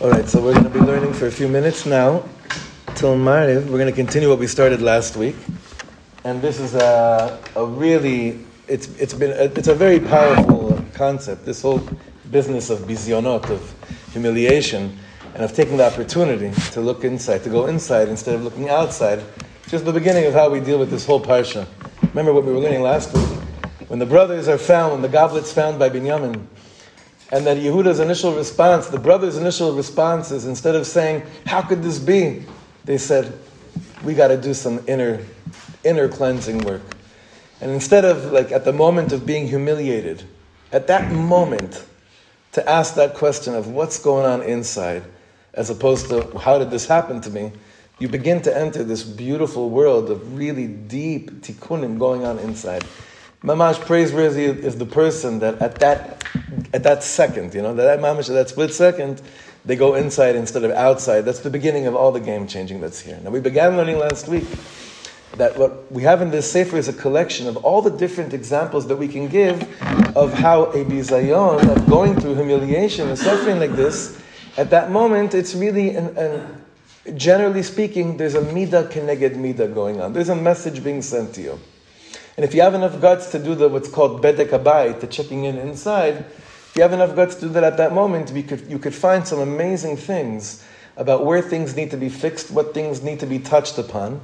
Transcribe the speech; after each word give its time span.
All 0.00 0.10
right, 0.10 0.28
so 0.28 0.42
we're 0.42 0.54
going 0.54 0.64
to 0.64 0.70
be 0.70 0.80
learning 0.80 1.12
for 1.12 1.28
a 1.28 1.30
few 1.30 1.46
minutes 1.46 1.86
now 1.86 2.28
till 2.96 3.14
Mariv. 3.14 3.66
We're 3.66 3.78
going 3.78 3.86
to 3.86 3.92
continue 3.92 4.28
what 4.28 4.40
we 4.40 4.48
started 4.48 4.82
last 4.82 5.16
week, 5.16 5.36
and 6.24 6.42
this 6.42 6.58
is 6.58 6.74
a, 6.74 7.40
a 7.54 7.64
really 7.64 8.44
it's 8.66 8.88
it's 8.98 9.14
been 9.14 9.30
a, 9.30 9.44
it's 9.56 9.68
a 9.68 9.74
very 9.74 10.00
powerful 10.00 10.84
concept. 10.94 11.46
This 11.46 11.62
whole 11.62 11.80
business 12.32 12.70
of 12.70 12.80
bizionot 12.80 13.48
of 13.50 13.72
humiliation 14.10 14.98
and 15.34 15.44
of 15.44 15.54
taking 15.54 15.76
the 15.76 15.86
opportunity 15.86 16.50
to 16.72 16.80
look 16.80 17.04
inside, 17.04 17.44
to 17.44 17.48
go 17.48 17.66
inside 17.66 18.08
instead 18.08 18.34
of 18.34 18.42
looking 18.42 18.70
outside. 18.70 19.22
Just 19.68 19.84
the 19.84 19.92
beginning 19.92 20.24
of 20.24 20.34
how 20.34 20.50
we 20.50 20.58
deal 20.58 20.80
with 20.80 20.90
this 20.90 21.06
whole 21.06 21.20
parsha. 21.20 21.68
Remember 22.02 22.32
what 22.32 22.44
we 22.44 22.52
were 22.52 22.58
learning 22.58 22.82
last 22.82 23.14
week 23.14 23.28
when 23.86 24.00
the 24.00 24.06
brothers 24.06 24.48
are 24.48 24.58
found, 24.58 24.92
when 24.92 25.02
the 25.02 25.08
goblets 25.08 25.52
found 25.52 25.78
by 25.78 25.88
Binyamin 25.88 26.44
and 27.34 27.44
that 27.48 27.56
Yehuda's 27.56 27.98
initial 27.98 28.32
response, 28.32 28.86
the 28.86 28.98
brothers' 29.00 29.36
initial 29.36 29.74
response 29.74 30.30
is 30.30 30.46
instead 30.46 30.76
of 30.76 30.86
saying, 30.86 31.24
How 31.44 31.62
could 31.62 31.82
this 31.82 31.98
be? 31.98 32.44
They 32.84 32.96
said, 32.96 33.36
We 34.04 34.14
got 34.14 34.28
to 34.28 34.36
do 34.36 34.54
some 34.54 34.80
inner, 34.86 35.20
inner 35.82 36.08
cleansing 36.08 36.58
work. 36.58 36.82
And 37.60 37.72
instead 37.72 38.04
of, 38.04 38.30
like, 38.30 38.52
at 38.52 38.64
the 38.64 38.72
moment 38.72 39.12
of 39.12 39.26
being 39.26 39.48
humiliated, 39.48 40.22
at 40.70 40.86
that 40.86 41.10
moment, 41.10 41.84
to 42.52 42.70
ask 42.70 42.94
that 42.94 43.14
question 43.14 43.56
of 43.56 43.66
what's 43.66 43.98
going 43.98 44.26
on 44.26 44.40
inside, 44.40 45.02
as 45.54 45.70
opposed 45.70 46.08
to 46.10 46.38
how 46.38 46.60
did 46.60 46.70
this 46.70 46.86
happen 46.86 47.20
to 47.22 47.30
me, 47.30 47.50
you 47.98 48.06
begin 48.06 48.42
to 48.42 48.56
enter 48.56 48.84
this 48.84 49.02
beautiful 49.02 49.70
world 49.70 50.08
of 50.08 50.36
really 50.36 50.68
deep 50.68 51.32
tikkunim 51.40 51.98
going 51.98 52.24
on 52.24 52.38
inside. 52.38 52.84
Mamash 53.44 53.78
praiseworthy 53.78 54.46
is 54.46 54.78
the 54.78 54.86
person 54.86 55.40
that 55.40 55.60
at 55.60 55.74
that 55.76 56.24
at 56.72 56.82
that 56.82 57.04
second, 57.04 57.52
you 57.52 57.60
know, 57.60 57.74
that 57.74 58.00
mamash, 58.00 58.28
that 58.28 58.48
split 58.48 58.72
second, 58.72 59.20
they 59.66 59.76
go 59.76 59.94
inside 59.94 60.34
instead 60.34 60.64
of 60.64 60.70
outside. 60.70 61.22
That's 61.26 61.40
the 61.40 61.50
beginning 61.50 61.86
of 61.86 61.94
all 61.94 62.10
the 62.10 62.20
game 62.20 62.46
changing 62.46 62.80
that's 62.80 63.00
here. 63.00 63.20
Now 63.22 63.30
we 63.30 63.40
began 63.40 63.76
learning 63.76 63.98
last 63.98 64.28
week 64.28 64.46
that 65.36 65.58
what 65.58 65.92
we 65.92 66.02
have 66.04 66.22
in 66.22 66.30
this 66.30 66.50
sefer 66.50 66.78
is 66.78 66.88
a 66.88 66.92
collection 66.94 67.46
of 67.46 67.58
all 67.58 67.82
the 67.82 67.90
different 67.90 68.32
examples 68.32 68.86
that 68.86 68.96
we 68.96 69.08
can 69.08 69.28
give 69.28 69.62
of 70.16 70.32
how 70.32 70.64
a 70.64 70.84
bizayon 70.84 71.68
of 71.68 71.86
going 71.86 72.18
through 72.18 72.36
humiliation 72.36 73.08
and 73.08 73.18
suffering 73.18 73.58
like 73.58 73.72
this, 73.72 74.18
at 74.56 74.70
that 74.70 74.90
moment, 74.90 75.34
it's 75.34 75.54
really 75.54 75.96
an, 75.96 76.16
an 76.16 76.64
generally 77.18 77.62
speaking, 77.62 78.16
there's 78.16 78.36
a 78.36 78.40
midah 78.40 78.90
keneged 78.90 79.36
midah 79.36 79.74
going 79.74 80.00
on. 80.00 80.14
There's 80.14 80.30
a 80.30 80.36
message 80.36 80.82
being 80.82 81.02
sent 81.02 81.34
to 81.34 81.42
you. 81.42 81.60
And 82.36 82.44
if 82.44 82.54
you 82.54 82.62
have 82.62 82.74
enough 82.74 83.00
guts 83.00 83.30
to 83.30 83.38
do 83.38 83.54
the 83.54 83.68
what's 83.68 83.88
called 83.88 84.22
bedek 84.22 84.48
abai, 84.48 84.98
the 84.98 85.06
checking 85.06 85.44
in 85.44 85.56
inside, 85.56 86.16
if 86.16 86.72
you 86.74 86.82
have 86.82 86.92
enough 86.92 87.14
guts 87.14 87.36
to 87.36 87.42
do 87.42 87.48
that 87.50 87.62
at 87.62 87.76
that 87.76 87.92
moment, 87.92 88.32
you 88.34 88.42
could, 88.42 88.68
you 88.68 88.78
could 88.78 88.94
find 88.94 89.26
some 89.26 89.38
amazing 89.38 89.96
things 89.96 90.64
about 90.96 91.24
where 91.24 91.40
things 91.40 91.76
need 91.76 91.90
to 91.92 91.96
be 91.96 92.08
fixed, 92.08 92.50
what 92.50 92.74
things 92.74 93.02
need 93.02 93.20
to 93.20 93.26
be 93.26 93.38
touched 93.38 93.78
upon. 93.78 94.20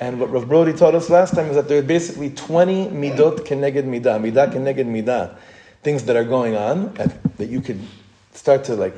And 0.00 0.18
what 0.18 0.32
Rav 0.32 0.48
Brody 0.48 0.72
taught 0.72 0.96
us 0.96 1.08
last 1.10 1.34
time 1.34 1.46
is 1.46 1.54
that 1.54 1.68
there 1.68 1.78
are 1.78 1.82
basically 1.82 2.30
20 2.30 2.88
midot 2.88 3.46
keneged 3.46 3.84
midah, 3.84 4.20
midah 4.20 4.52
keneged 4.52 4.86
midah, 4.86 5.36
things 5.84 6.02
that 6.04 6.16
are 6.16 6.24
going 6.24 6.56
on 6.56 6.92
that 7.36 7.48
you 7.48 7.60
could 7.60 7.80
start 8.32 8.64
to 8.64 8.74
like 8.74 8.96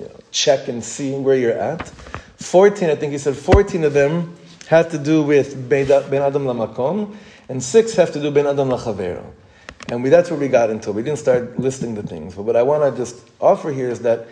you 0.00 0.06
know, 0.06 0.16
check 0.30 0.68
and 0.68 0.82
see 0.82 1.12
where 1.12 1.36
you're 1.36 1.52
at. 1.52 1.88
14, 2.38 2.88
I 2.88 2.94
think 2.94 3.12
he 3.12 3.18
said 3.18 3.36
14 3.36 3.84
of 3.84 3.92
them 3.92 4.36
had 4.68 4.90
to 4.90 4.98
do 4.98 5.22
with 5.22 5.68
Ben 5.68 5.90
Adam 5.90 6.44
Lamakom, 6.44 7.14
and 7.48 7.62
six 7.62 7.94
have 7.94 8.12
to 8.12 8.20
do 8.20 8.30
ben 8.30 8.46
adam 8.46 8.68
lachavero. 8.68 9.24
And 9.90 10.02
we, 10.02 10.10
that's 10.10 10.30
where 10.30 10.38
we 10.38 10.48
got 10.48 10.70
into. 10.70 10.92
We 10.92 11.02
didn't 11.02 11.18
start 11.18 11.58
listing 11.58 11.94
the 11.94 12.02
things. 12.02 12.34
But 12.34 12.42
what 12.42 12.56
I 12.56 12.62
want 12.62 12.94
to 12.94 13.00
just 13.00 13.16
offer 13.40 13.72
here 13.72 13.88
is 13.88 14.00
that 14.00 14.26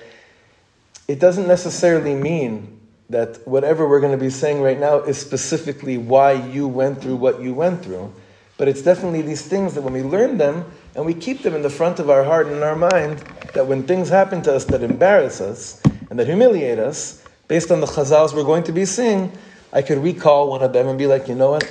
it 1.08 1.18
doesn't 1.18 1.46
necessarily 1.46 2.14
mean 2.14 2.78
that 3.08 3.46
whatever 3.46 3.88
we're 3.88 4.00
going 4.00 4.12
to 4.12 4.22
be 4.22 4.30
saying 4.30 4.60
right 4.60 4.78
now 4.78 4.98
is 4.98 5.16
specifically 5.16 5.96
why 5.96 6.32
you 6.32 6.66
went 6.66 7.00
through 7.00 7.16
what 7.16 7.40
you 7.40 7.54
went 7.54 7.82
through. 7.82 8.12
But 8.58 8.68
it's 8.68 8.82
definitely 8.82 9.22
these 9.22 9.42
things 9.42 9.74
that 9.74 9.82
when 9.82 9.92
we 9.92 10.02
learn 10.02 10.38
them 10.38 10.64
and 10.94 11.06
we 11.06 11.14
keep 11.14 11.42
them 11.42 11.54
in 11.54 11.62
the 11.62 11.70
front 11.70 12.00
of 12.00 12.10
our 12.10 12.24
heart 12.24 12.46
and 12.46 12.56
in 12.56 12.62
our 12.62 12.76
mind, 12.76 13.18
that 13.54 13.66
when 13.66 13.84
things 13.84 14.08
happen 14.08 14.42
to 14.42 14.54
us 14.54 14.64
that 14.66 14.82
embarrass 14.82 15.40
us 15.40 15.80
and 16.10 16.18
that 16.18 16.26
humiliate 16.26 16.78
us, 16.78 17.22
based 17.48 17.70
on 17.70 17.80
the 17.80 17.86
chazals 17.86 18.34
we're 18.34 18.44
going 18.44 18.64
to 18.64 18.72
be 18.72 18.84
seeing, 18.84 19.30
I 19.72 19.82
could 19.82 19.98
recall 19.98 20.50
one 20.50 20.62
of 20.62 20.72
them 20.72 20.88
and 20.88 20.98
be 20.98 21.06
like, 21.06 21.28
you 21.28 21.34
know 21.34 21.52
what? 21.52 21.68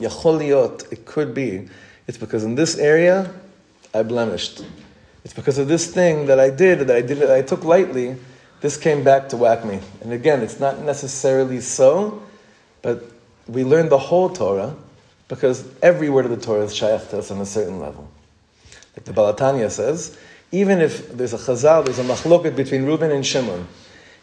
Yacholiot, 0.00 0.92
it 0.92 1.04
could 1.04 1.34
be. 1.34 1.68
It's 2.06 2.18
because 2.18 2.44
in 2.44 2.54
this 2.54 2.78
area, 2.78 3.32
I 3.94 4.02
blemished. 4.02 4.64
It's 5.24 5.34
because 5.34 5.58
of 5.58 5.68
this 5.68 5.92
thing 5.92 6.26
that 6.26 6.40
I 6.40 6.50
did, 6.50 6.80
that 6.80 6.96
I 6.96 7.02
did, 7.02 7.18
that 7.18 7.30
I 7.30 7.42
took 7.42 7.64
lightly, 7.64 8.16
this 8.60 8.76
came 8.76 9.04
back 9.04 9.28
to 9.30 9.36
whack 9.36 9.64
me. 9.64 9.80
And 10.00 10.12
again, 10.12 10.42
it's 10.42 10.58
not 10.58 10.80
necessarily 10.80 11.60
so, 11.60 12.22
but 12.82 13.04
we 13.46 13.64
learn 13.64 13.88
the 13.88 13.98
whole 13.98 14.30
Torah 14.30 14.74
because 15.28 15.64
every 15.82 16.08
word 16.08 16.24
of 16.24 16.30
the 16.30 16.38
Torah 16.38 16.64
is 16.64 16.74
shaykh 16.74 17.08
to 17.10 17.18
us 17.18 17.30
on 17.30 17.40
a 17.40 17.46
certain 17.46 17.78
level. 17.78 18.08
Like 18.96 19.04
the 19.04 19.12
Baal 19.12 19.34
HaTanya 19.34 19.70
says, 19.70 20.18
even 20.50 20.80
if 20.80 21.12
there's 21.12 21.34
a 21.34 21.38
chazal, 21.38 21.84
there's 21.84 21.98
a 21.98 22.04
machloket 22.04 22.56
between 22.56 22.84
Reuben 22.84 23.10
and 23.10 23.24
Shimon, 23.24 23.68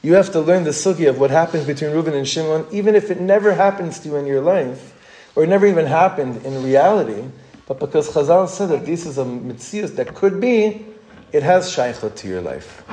you 0.01 0.13
have 0.13 0.31
to 0.31 0.41
learn 0.41 0.63
the 0.63 0.71
sugi 0.71 1.07
of 1.07 1.19
what 1.19 1.31
happens 1.31 1.65
between 1.65 1.91
Reuben 1.91 2.13
and 2.13 2.27
Shimon, 2.27 2.65
even 2.71 2.95
if 2.95 3.09
it 3.09 3.19
never 3.19 3.53
happens 3.53 3.99
to 3.99 4.09
you 4.09 4.15
in 4.17 4.25
your 4.25 4.41
life 4.41 4.94
or 5.35 5.43
it 5.43 5.47
never 5.47 5.65
even 5.65 5.85
happened 5.85 6.45
in 6.45 6.63
reality, 6.63 7.23
but 7.67 7.79
because 7.79 8.09
Chazal 8.09 8.47
said 8.47 8.69
that 8.69 8.85
this 8.85 9.05
is 9.05 9.17
a 9.17 9.25
mitzvah 9.25 9.87
that 9.87 10.15
could 10.15 10.39
be, 10.39 10.85
it 11.31 11.43
has 11.43 11.69
shaykhut 11.75 12.15
to 12.15 12.27
your 12.27 12.41
life. 12.41 12.83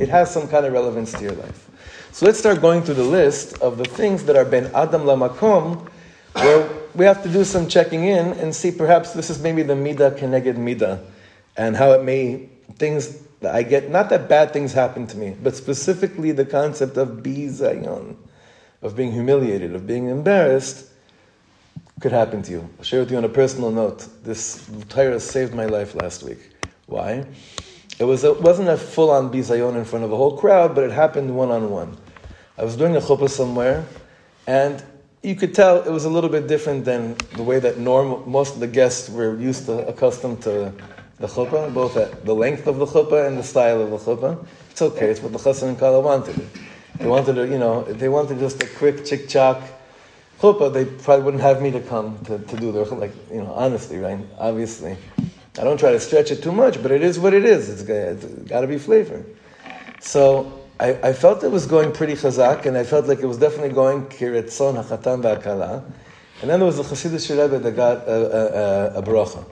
It 0.00 0.08
has 0.08 0.32
some 0.32 0.48
kind 0.48 0.66
of 0.66 0.72
relevance 0.72 1.12
to 1.12 1.22
your 1.22 1.32
life. 1.32 1.70
So 2.10 2.26
let's 2.26 2.38
start 2.38 2.60
going 2.60 2.82
through 2.82 2.94
the 2.94 3.04
list 3.04 3.58
of 3.58 3.78
the 3.78 3.84
things 3.84 4.24
that 4.24 4.36
are 4.36 4.44
ben 4.44 4.66
adam 4.74 5.02
lamakom, 5.02 5.88
where 6.32 6.68
we 6.94 7.04
have 7.04 7.22
to 7.22 7.28
do 7.28 7.44
some 7.44 7.68
checking 7.68 8.04
in 8.04 8.32
and 8.34 8.54
see 8.54 8.70
perhaps 8.72 9.12
this 9.12 9.30
is 9.30 9.40
maybe 9.40 9.62
the 9.62 9.74
midah 9.74 10.18
keneged 10.18 10.56
midah, 10.56 11.04
and 11.56 11.76
how 11.76 11.92
it 11.92 12.02
may 12.02 12.48
things 12.76 13.18
that 13.40 13.54
I 13.54 13.62
get. 13.62 13.90
Not 13.90 14.10
that 14.10 14.28
bad 14.28 14.52
things 14.52 14.72
happen 14.72 15.06
to 15.08 15.16
me, 15.16 15.36
but 15.40 15.54
specifically 15.54 16.32
the 16.32 16.44
concept 16.44 16.96
of 16.96 17.22
bizayon, 17.22 18.16
of 18.82 18.96
being 18.96 19.12
humiliated, 19.12 19.74
of 19.74 19.86
being 19.86 20.08
embarrassed 20.08 20.86
could 22.00 22.12
happen 22.12 22.42
to 22.42 22.50
you. 22.50 22.68
I'll 22.78 22.84
share 22.84 23.00
with 23.00 23.10
you 23.10 23.16
on 23.16 23.24
a 23.24 23.28
personal 23.28 23.70
note. 23.70 24.08
This 24.24 24.68
Torah 24.88 25.20
saved 25.20 25.54
my 25.54 25.66
life 25.66 25.94
last 25.94 26.22
week. 26.22 26.50
Why? 26.86 27.26
It, 27.98 28.04
was 28.04 28.24
a, 28.24 28.32
it 28.32 28.42
wasn't 28.42 28.68
a 28.68 28.76
full 28.76 29.10
on 29.10 29.30
bizayon 29.30 29.76
in 29.76 29.84
front 29.84 30.04
of 30.04 30.12
a 30.12 30.16
whole 30.16 30.36
crowd, 30.36 30.74
but 30.74 30.84
it 30.84 30.90
happened 30.90 31.34
one 31.34 31.50
on 31.50 31.70
one. 31.70 31.96
I 32.58 32.64
was 32.64 32.76
doing 32.76 32.96
a 32.96 33.00
chuppah 33.00 33.30
somewhere, 33.30 33.86
and 34.46 34.82
you 35.22 35.34
could 35.34 35.54
tell 35.54 35.82
it 35.82 35.90
was 35.90 36.04
a 36.04 36.10
little 36.10 36.30
bit 36.30 36.46
different 36.46 36.84
than 36.84 37.16
the 37.36 37.42
way 37.42 37.58
that 37.60 37.78
norm, 37.78 38.28
most 38.30 38.54
of 38.54 38.60
the 38.60 38.66
guests 38.66 39.08
were 39.08 39.38
used 39.38 39.66
to, 39.66 39.86
accustomed 39.86 40.42
to 40.42 40.72
the 41.18 41.26
chuppah, 41.26 41.72
both 41.72 41.96
at 41.96 42.24
the 42.24 42.34
length 42.34 42.66
of 42.66 42.76
the 42.76 42.86
chuppah 42.86 43.26
and 43.26 43.38
the 43.38 43.42
style 43.42 43.80
of 43.80 43.90
the 43.90 43.98
chuppah. 43.98 44.44
It's 44.70 44.82
okay, 44.82 45.10
it's 45.10 45.20
what 45.20 45.32
the 45.32 45.38
chassan 45.38 45.68
and 45.68 45.78
kala 45.78 46.00
wanted. 46.00 46.48
They 46.98 47.06
wanted, 47.06 47.34
to, 47.36 47.46
you 47.46 47.58
know, 47.58 47.84
they 47.84 48.08
wanted 48.08 48.38
just 48.40 48.62
a 48.62 48.66
quick 48.66 49.04
chick 49.04 49.28
chock 49.28 49.62
chuppah, 50.44 50.72
they 50.72 50.84
probably 50.84 51.24
wouldn't 51.24 51.42
have 51.42 51.62
me 51.62 51.70
to 51.70 51.80
come 51.80 52.18
to, 52.26 52.38
to 52.38 52.56
do 52.56 52.70
their 52.70 52.84
like 52.84 53.12
you 53.30 53.42
know 53.42 53.52
honestly, 53.52 53.98
right? 53.98 54.18
Obviously, 54.38 54.96
I 55.58 55.64
don't 55.64 55.78
try 55.78 55.92
to 55.92 56.00
stretch 56.00 56.30
it 56.30 56.42
too 56.42 56.52
much, 56.52 56.82
but 56.82 56.90
it 56.90 57.02
is 57.02 57.18
what 57.18 57.32
it 57.32 57.44
is. 57.44 57.70
It's, 57.70 57.82
it's 57.88 58.48
got 58.48 58.60
to 58.60 58.66
be 58.66 58.78
flavor. 58.78 59.24
So 60.00 60.60
I, 60.78 60.94
I, 61.02 61.12
felt 61.14 61.42
it 61.44 61.50
was 61.50 61.66
going 61.66 61.92
pretty 61.92 62.14
chazak, 62.14 62.66
and 62.66 62.76
I 62.76 62.84
felt 62.84 63.06
like 63.06 63.20
it 63.20 63.26
was 63.26 63.38
definitely 63.38 63.72
going 63.72 64.06
kiretzon 64.06 64.82
hachatan 64.84 65.22
va'akala. 65.22 65.82
And 66.42 66.50
then 66.50 66.60
there 66.60 66.66
was 66.66 66.76
the 66.76 66.82
Chassidus 66.82 67.30
Rebbe 67.30 67.58
that 67.58 67.76
got 67.76 68.06
a, 68.06 68.12
a, 68.12 68.96
a, 68.96 68.98
a 68.98 69.02
bracha. 69.02 69.44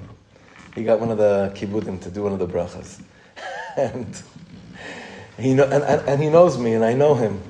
He 0.74 0.84
got 0.84 1.00
one 1.00 1.10
of 1.10 1.18
the 1.18 1.52
kibbudim 1.54 2.02
to 2.02 2.10
do 2.10 2.24
one 2.24 2.32
of 2.32 2.38
the 2.38 2.46
brachas, 2.46 3.00
and 3.76 4.22
he 5.38 5.54
know, 5.54 5.64
and, 5.64 5.84
and, 5.84 6.08
and 6.08 6.22
he 6.22 6.28
knows 6.28 6.58
me, 6.58 6.74
and 6.74 6.84
I 6.84 6.92
know 6.92 7.14
him. 7.14 7.40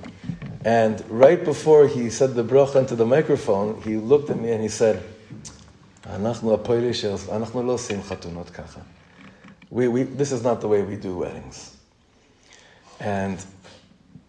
And 0.64 1.03
right 1.11 1.44
before 1.44 1.88
he 1.88 2.11
said 2.11 2.35
the 2.35 2.44
bracha 2.44 2.76
into 2.76 2.94
the 2.94 3.06
microphone, 3.06 3.81
he 3.82 3.97
looked 3.97 4.31
at 4.31 4.38
me 4.38 4.53
and 4.53 4.62
he 4.62 4.69
said, 4.69 5.03
we, 9.70 9.88
we, 9.88 10.03
this 10.03 10.32
is 10.32 10.43
not 10.43 10.61
the 10.61 10.69
way 10.69 10.82
we 10.82 10.97
do 10.97 11.17
weddings. 11.17 11.76
And 13.00 13.44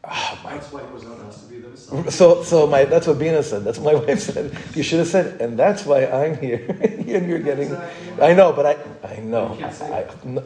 oh, 0.04 0.40
my, 0.44 0.54
that's 0.54 0.72
why 0.72 0.82
it 0.82 0.92
was 0.92 1.04
not 1.04 1.32
to 1.32 1.46
be 1.46 1.60
the 1.60 2.12
So, 2.12 2.44
so 2.44 2.66
my, 2.66 2.86
that's 2.86 3.08
what 3.08 3.20
Bina 3.20 3.44
said. 3.44 3.64
That's 3.64 3.78
what 3.78 3.94
my 3.94 4.00
wife 4.08 4.22
said. 4.22 4.58
You 4.74 4.84
should 4.84 5.00
have 5.00 5.10
said, 5.10 5.42
and 5.42 5.60
that's 5.60 5.86
why 5.86 6.06
I'm 6.06 6.38
here. 6.38 6.66
and 6.82 7.28
you're 7.28 7.40
getting. 7.40 7.76
I 8.22 8.34
know, 8.34 8.54
but 8.54 8.66
I, 8.66 9.08
I 9.08 9.20
know. 9.20 9.58
I, 9.62 9.68
I, 10.00 10.44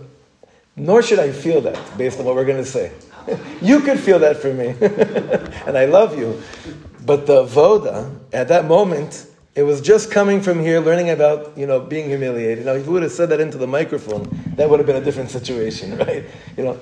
nor 0.78 1.02
should 1.02 1.20
I 1.20 1.32
feel 1.32 1.60
that 1.62 1.98
based 1.98 2.20
on 2.20 2.26
what 2.26 2.36
we're 2.36 2.46
going 2.46 2.64
to 2.64 2.70
say. 2.70 2.92
you 3.62 3.82
could 3.82 4.00
feel 4.00 4.20
that 4.20 4.38
for 4.38 4.54
me. 4.54 4.68
and 5.68 5.78
I 5.78 5.86
love 5.86 6.18
you. 6.18 6.42
But 7.06 7.26
the 7.26 7.44
voda, 7.44 8.12
at 8.32 8.48
that 8.48 8.66
moment, 8.66 9.28
It 9.58 9.64
was 9.64 9.82
just 9.82 10.12
coming 10.12 10.40
from 10.40 10.60
here, 10.60 10.80
learning 10.80 11.10
about, 11.10 11.58
you 11.58 11.66
know, 11.66 11.80
being 11.80 12.08
humiliated. 12.10 12.64
Now, 12.64 12.74
if 12.74 12.86
you 12.86 12.92
would 12.92 13.02
have 13.02 13.12
said 13.12 13.30
that 13.30 13.40
into 13.40 13.58
the 13.58 13.66
microphone, 13.66 14.30
that 14.56 14.70
would 14.70 14.78
have 14.78 14.86
been 14.86 14.98
a 14.98 15.04
different 15.04 15.32
situation, 15.32 15.98
right? 16.06 16.24
You 16.56 16.64
know, 16.64 16.80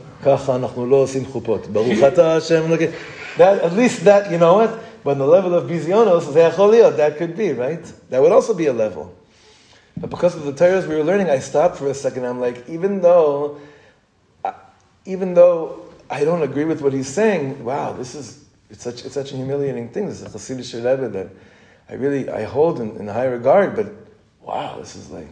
that, 3.37 3.63
at 3.63 3.73
least 3.73 4.03
that, 4.03 4.29
you 4.29 4.37
know 4.37 4.55
what? 4.55 4.71
When 5.03 5.19
the 5.19 5.25
level 5.25 5.53
of 5.53 5.69
bizionos, 5.69 6.33
that 6.97 7.17
could 7.17 7.37
be, 7.37 7.53
right? 7.53 7.93
That 8.09 8.21
would 8.21 8.33
also 8.33 8.53
be 8.53 8.65
a 8.65 8.73
level. 8.73 9.15
But 9.95 10.09
because 10.09 10.35
of 10.35 10.43
the 10.43 10.51
Torahs 10.51 10.85
we 10.85 10.95
were 10.95 11.03
learning, 11.05 11.29
I 11.29 11.39
stopped 11.39 11.77
for 11.77 11.87
a 11.87 11.93
second. 11.93 12.25
I'm 12.25 12.41
like, 12.41 12.67
even 12.67 12.99
though, 12.99 13.57
even 15.05 15.33
though 15.33 15.85
I 16.09 16.23
don't 16.23 16.41
agree 16.41 16.65
with 16.65 16.81
what 16.81 16.93
he's 16.93 17.07
saying, 17.07 17.63
wow, 17.63 17.93
this 17.93 18.15
is, 18.15 18.43
it's 18.69 18.83
such, 18.83 19.05
it's 19.05 19.13
such 19.13 19.31
a 19.31 19.35
humiliating 19.35 19.89
thing. 19.89 20.07
This 20.07 20.21
is 20.21 20.35
a 20.35 20.37
Hasidic 20.37 20.73
Rebbe 20.73 21.09
that 21.09 21.29
I 21.89 21.93
really 21.93 22.29
I 22.29 22.43
hold 22.43 22.79
in, 22.79 22.97
in 22.97 23.07
high 23.07 23.25
regard, 23.25 23.75
but 23.75 23.87
wow, 24.41 24.77
this 24.79 24.95
is 24.95 25.09
like. 25.11 25.27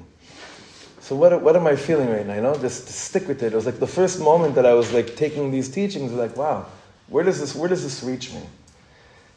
So 1.00 1.18
what, 1.18 1.42
what 1.42 1.58
am 1.58 1.68
I 1.68 1.76
feeling 1.76 2.10
right 2.10 2.26
now? 2.26 2.36
You 2.36 2.42
know, 2.42 2.56
just 2.56 2.88
to 2.88 2.94
stick 2.94 3.28
with 3.28 3.44
it. 3.44 3.52
It 3.52 3.56
was 3.56 3.66
like 3.66 3.80
the 3.80 3.88
first 3.88 4.22
moment 4.22 4.56
that 4.56 4.66
I 4.66 4.74
was 4.74 4.94
like 4.94 5.18
taking 5.18 5.52
these 5.52 5.68
teachings, 5.68 6.14
like, 6.14 6.38
wow, 6.38 6.66
where 7.08 7.26
does 7.26 7.42
this 7.42 7.54
where 7.54 7.68
does 7.68 7.84
this 7.84 8.04
reach 8.04 8.32
me? 8.34 8.42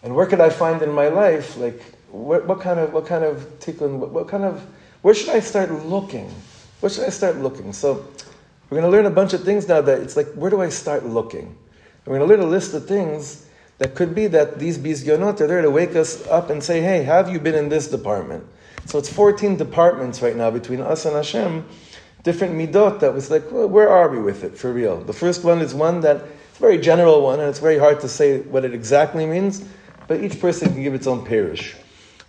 And 0.03 0.15
where 0.15 0.27
could 0.27 0.41
I 0.41 0.51
find 0.51 0.81
in 0.83 0.93
my 0.93 1.09
life, 1.09 1.57
like, 1.57 1.83
what, 2.13 2.47
what 2.47 2.61
kind 2.61 2.79
of 2.79 2.93
what 2.93 3.07
kind 3.07 3.25
of 3.25 3.41
tikkun, 3.59 3.99
what, 3.99 4.11
what 4.11 4.29
kind 4.29 4.45
of 4.45 4.65
where 5.03 5.15
should 5.15 5.31
I 5.31 5.41
start 5.41 5.71
looking? 5.87 6.33
Where 6.81 6.91
should 6.91 7.05
I 7.05 7.11
start 7.11 7.39
looking? 7.39 7.73
So 7.73 8.07
we're 8.69 8.81
going 8.81 8.91
to 8.91 8.97
learn 8.97 9.07
a 9.07 9.15
bunch 9.15 9.33
of 9.33 9.45
things 9.45 9.69
now 9.69 9.81
that 9.81 10.01
it's 10.01 10.17
like, 10.17 10.27
where 10.35 10.51
do 10.51 10.61
I 10.61 10.69
start 10.69 11.05
looking? 11.05 11.47
And 11.47 12.07
we're 12.07 12.19
going 12.19 12.29
to 12.29 12.37
learn 12.37 12.45
a 12.45 12.51
list 12.51 12.75
of 12.75 12.87
things 12.87 13.47
that 13.79 13.95
could 13.95 14.15
be 14.15 14.27
that 14.29 14.59
these 14.59 14.79
bizyonot 14.79 15.41
are 15.41 15.47
there 15.47 15.63
to 15.63 15.71
wake 15.71 15.95
us 15.95 16.27
up 16.29 16.51
and 16.51 16.63
say, 16.63 16.81
hey, 16.81 17.03
have 17.05 17.31
you 17.31 17.39
been 17.39 17.55
in 17.55 17.69
this 17.69 17.89
department? 17.89 18.45
So 18.87 18.99
it's 18.99 19.13
14 19.13 19.57
departments 19.57 20.23
right 20.23 20.35
now 20.35 20.51
between 20.51 20.81
us 20.81 21.05
and 21.05 21.15
Hashem, 21.15 21.65
different 22.23 22.55
midot 22.55 23.01
that 23.01 23.13
was 23.15 23.31
like, 23.31 23.51
well, 23.53 23.69
where 23.69 23.89
are 23.89 24.09
we 24.09 24.19
with 24.19 24.43
it 24.43 24.57
for 24.57 24.73
real? 24.73 25.01
The 25.01 25.13
first 25.13 25.45
one 25.45 25.61
is 25.61 25.75
one 25.75 26.01
that, 26.01 26.17
it's 26.17 26.59
a 26.59 26.61
very 26.61 26.79
general 26.79 27.23
one, 27.23 27.39
and 27.39 27.49
it's 27.49 27.59
very 27.59 27.79
hard 27.79 28.01
to 28.01 28.09
say 28.09 28.41
what 28.41 28.65
it 28.65 28.75
exactly 28.75 29.27
means, 29.27 29.65
but 30.09 30.23
each 30.23 30.41
person 30.41 30.73
can 30.73 30.83
give 30.83 30.95
its 30.95 31.07
own 31.07 31.25
parish. 31.25 31.77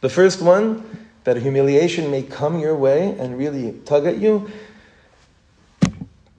The 0.02 0.10
first 0.10 0.42
one, 0.42 1.08
that 1.24 1.38
humiliation 1.38 2.10
may 2.10 2.24
come 2.24 2.60
your 2.60 2.76
way 2.76 3.18
and 3.20 3.38
really 3.38 3.74
tug 3.86 4.06
at 4.06 4.18
you, 4.18 4.50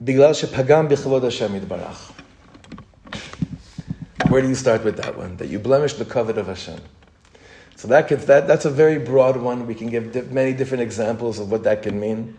בגלל 0.01 0.33
שפגם 0.33 0.87
בכבוד 0.87 1.25
השם 1.25 1.55
יתברך. 1.55 2.11
Where 4.29 4.41
do 4.41 4.47
you 4.47 4.55
start 4.55 4.83
with 4.83 4.97
that 4.97 5.17
one? 5.17 5.37
That 5.37 5.47
you 5.47 5.57
blemish 5.57 5.93
the 5.95 6.05
kavod 6.05 6.37
of 6.37 6.47
Hashem. 6.47 6.79
So 7.75 7.87
that, 7.87 8.07
can, 8.07 8.19
that 8.25 8.47
that's 8.47 8.65
a 8.65 8.69
very 8.69 8.99
broad 8.99 9.37
one. 9.37 9.65
We 9.65 9.73
can 9.73 9.89
give 9.89 10.11
di- 10.11 10.21
many 10.21 10.53
different 10.53 10.83
examples 10.83 11.39
of 11.39 11.49
what 11.49 11.63
that 11.63 11.81
can 11.81 11.99
mean. 11.99 12.37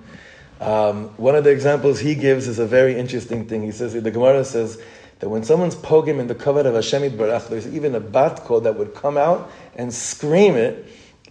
Um, 0.61 1.09
one 1.17 1.35
of 1.35 1.43
the 1.43 1.51
examples 1.51 1.99
he 1.99 2.15
gives 2.15 2.47
is 2.47 2.59
a 2.59 2.67
very 2.67 2.97
interesting 2.97 3.49
thing. 3.49 3.63
He 3.63 3.73
says, 3.73 3.95
the 3.95 4.11
Gemara 4.11 4.45
says 4.45 4.81
that 5.19 5.29
when 5.29 5.43
someone's 5.43 5.75
pogim 5.75 6.21
in 6.21 6.29
the 6.29 6.35
kavod 6.35 6.67
of 6.67 6.75
Hashem 6.75 7.03
Barach, 7.19 7.49
there's 7.49 7.67
even 7.67 7.95
a 7.95 8.01
bat 8.01 8.43
kol 8.45 8.61
that 8.61 8.77
would 8.77 8.95
come 8.95 9.17
out 9.17 9.51
and 9.75 9.93
scream 9.93 10.55
it 10.55 10.87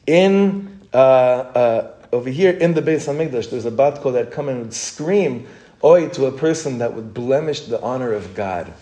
in, 0.07 0.81
uh, 0.93 0.97
uh, 0.97 1.91
over 2.11 2.29
here 2.29 2.51
in 2.51 2.73
the 2.73 2.81
Beis 2.81 3.07
HaMikdash, 3.07 3.51
there's 3.51 3.65
a 3.65 3.71
bat 3.71 4.01
kol 4.01 4.11
that 4.13 4.31
come 4.31 4.49
and 4.49 4.59
would 4.59 4.73
scream 4.73 5.47
oi 5.83 6.09
to 6.09 6.25
a 6.25 6.31
person 6.31 6.79
that 6.79 6.93
would 6.93 7.13
blemish 7.13 7.61
the 7.61 7.81
honor 7.81 8.13
of 8.13 8.35
God 8.35 8.73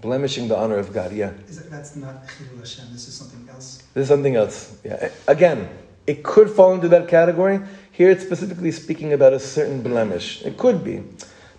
blemishing 0.00 0.48
the 0.48 0.56
honor 0.56 0.76
of 0.76 0.92
God. 0.92 1.12
Yeah. 1.12 1.32
is 1.48 1.58
That, 1.58 1.70
that's 1.70 1.96
not 1.96 2.26
Chilul 2.26 2.58
Hashem. 2.58 2.86
This 2.92 3.08
is 3.08 3.14
something 3.14 3.48
else. 3.50 3.82
This 3.94 4.02
is 4.02 4.08
something 4.08 4.36
else. 4.36 4.78
Yeah. 4.84 5.10
Again, 5.28 5.68
it 6.06 6.22
could 6.22 6.50
fall 6.50 6.74
into 6.74 6.88
that 6.88 7.08
category. 7.08 7.60
Here, 7.92 8.10
it's 8.10 8.24
specifically 8.24 8.72
speaking 8.72 9.12
about 9.12 9.32
a 9.32 9.40
certain 9.40 9.82
blemish. 9.82 10.42
It 10.42 10.56
could 10.56 10.82
be. 10.82 11.02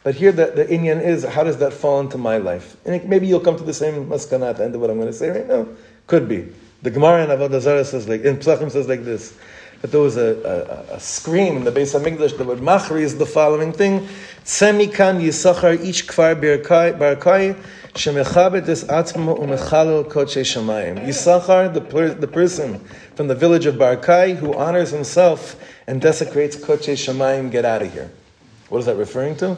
But 0.04 0.16
here, 0.16 0.32
the, 0.32 0.48
the 0.48 0.66
Inyan 0.66 1.04
is 1.04 1.24
how 1.24 1.44
does 1.44 1.58
that 1.58 1.74
fall 1.74 2.00
into 2.00 2.18
my 2.18 2.38
life? 2.38 2.76
And 2.86 2.96
it, 2.96 3.08
maybe 3.08 3.28
you'll 3.28 3.40
come 3.40 3.58
to 3.58 3.64
the 3.64 3.74
same 3.74 4.08
maskana 4.08 4.50
at 4.50 4.58
the 4.58 4.64
end 4.64 4.74
of 4.74 4.82
what 4.82 4.90
I'm 4.90 4.98
going 4.98 5.12
to 5.12 5.18
say 5.18 5.30
right 5.30 5.48
now. 5.48 5.68
Could 6.08 6.28
be. 6.28 6.48
The 6.82 6.90
Gemara 6.90 7.24
in 7.24 7.30
Avodah 7.30 7.62
Zarah 7.62 7.86
says 7.86 8.08
like, 8.08 8.22
in 8.22 8.38
Psachim 8.38 8.72
says 8.72 8.88
like 8.88 9.04
this 9.04 9.38
that 9.82 9.92
there 9.92 10.00
was 10.00 10.16
a, 10.18 10.88
a, 10.92 10.96
a 10.96 11.00
scream 11.00 11.58
in 11.58 11.64
the 11.64 11.72
Beis 11.72 12.00
Hamikdash 12.00 12.38
that 12.38 12.46
would 12.46 12.60
machriz 12.60 13.18
the 13.18 13.26
following 13.26 13.74
thing: 13.74 14.08
Semikan 14.46 15.20
Yisachar 15.22 15.84
ish 15.84 16.06
kfar 16.06 16.40
barakai 16.40 17.56
shemechabet 17.94 18.68
es 18.70 18.84
atzmo 18.84 19.38
umechalel 19.40 20.06
kodshe 20.06 20.42
shamayim. 20.42 21.04
Yisachar, 21.04 21.74
the 21.74 21.82
per, 21.82 22.14
the 22.14 22.28
person 22.28 22.80
from 23.16 23.28
the 23.28 23.36
village 23.36 23.66
of 23.66 23.76
Barakai 23.76 24.36
who 24.36 24.54
honors 24.54 24.92
himself 24.92 25.60
and 25.88 26.00
desecrates 26.00 26.56
kodshe 26.56 26.94
shamayim, 26.94 27.52
get 27.52 27.66
out 27.66 27.82
of 27.82 27.92
here. 27.92 28.12
What 28.70 28.80
is 28.80 28.86
that 28.86 28.98
referring 28.98 29.36
to? 29.38 29.58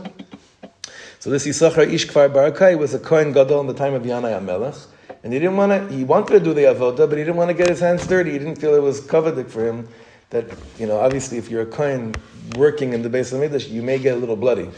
So 1.20 1.30
this 1.30 1.46
Yisachar 1.46 1.92
ish 1.92 2.08
kfar 2.08 2.30
barakai 2.30 2.78
was 2.78 2.94
a 2.94 3.00
kohen 3.00 3.34
gadol 3.34 3.60
in 3.60 3.68
the 3.68 3.74
time 3.74 3.94
of 3.94 4.04
Yanai 4.04 4.40
HaMelech. 4.40 4.88
And 5.24 5.32
he 5.32 5.40
didn't 5.40 5.56
want 5.56 5.72
to, 5.72 5.96
he 5.96 6.04
wanted 6.04 6.32
to 6.32 6.40
do 6.42 6.54
the 6.54 6.64
avodah, 6.64 7.10
but 7.10 7.12
he 7.12 7.24
didn't 7.24 7.38
want 7.38 7.50
to 7.50 7.54
get 7.54 7.70
his 7.70 7.80
hands 7.80 8.06
dirty. 8.06 8.32
He 8.32 8.40
didn't 8.40 8.58
feel 8.58 8.74
it 8.76 8.82
was 8.82 9.00
coveted 9.00 9.50
for 9.50 9.66
him 9.66 9.88
that, 10.34 10.46
you 10.78 10.88
know, 10.88 11.00
obviously 11.00 11.38
if 11.38 11.50
you're 11.50 11.62
a 11.62 11.66
kohen 11.66 12.14
working 12.58 12.94
in 12.94 13.02
the 13.02 13.10
base 13.10 13.32
of 13.32 13.40
Hamikdash, 13.40 13.70
you 13.70 13.82
may 13.82 13.98
get 13.98 14.16
a 14.16 14.20
little 14.20 14.36
bloody. 14.36 14.70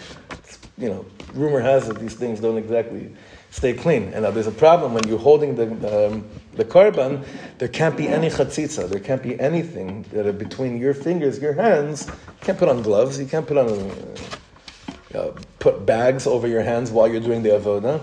You 0.78 0.90
know, 0.90 1.06
rumor 1.34 1.62
has 1.62 1.90
it 1.90 1.98
these 2.00 2.14
things 2.14 2.40
don't 2.40 2.58
exactly 2.58 3.10
stay 3.50 3.74
clean. 3.74 4.12
And 4.14 4.24
now 4.24 4.32
there's 4.32 4.48
a 4.48 4.52
problem 4.52 4.94
when 4.94 5.08
you're 5.08 5.18
holding 5.18 5.56
the, 5.56 6.08
um, 6.08 6.26
the 6.54 6.66
korban, 6.66 7.26
there 7.58 7.70
can't 7.70 7.96
be 7.96 8.10
any 8.10 8.28
chatzitza, 8.28 8.90
there 8.90 9.00
can't 9.00 9.24
be 9.24 9.40
anything 9.40 10.04
that 10.12 10.28
are 10.28 10.34
between 10.34 10.78
your 10.78 10.94
fingers, 10.94 11.40
your 11.40 11.54
hands. 11.54 12.08
You 12.08 12.14
can't 12.42 12.60
put 12.60 12.68
on 12.68 12.82
gloves, 12.82 13.18
you 13.18 13.26
can't 13.26 13.48
put 13.48 13.58
on, 13.58 13.70
uh, 13.70 15.18
uh, 15.18 15.32
put 15.60 15.86
bags 15.86 16.28
over 16.28 16.48
your 16.48 16.64
hands 16.64 16.92
while 16.92 17.08
you're 17.08 17.22
doing 17.22 17.42
the 17.42 17.52
avodah. 17.52 18.02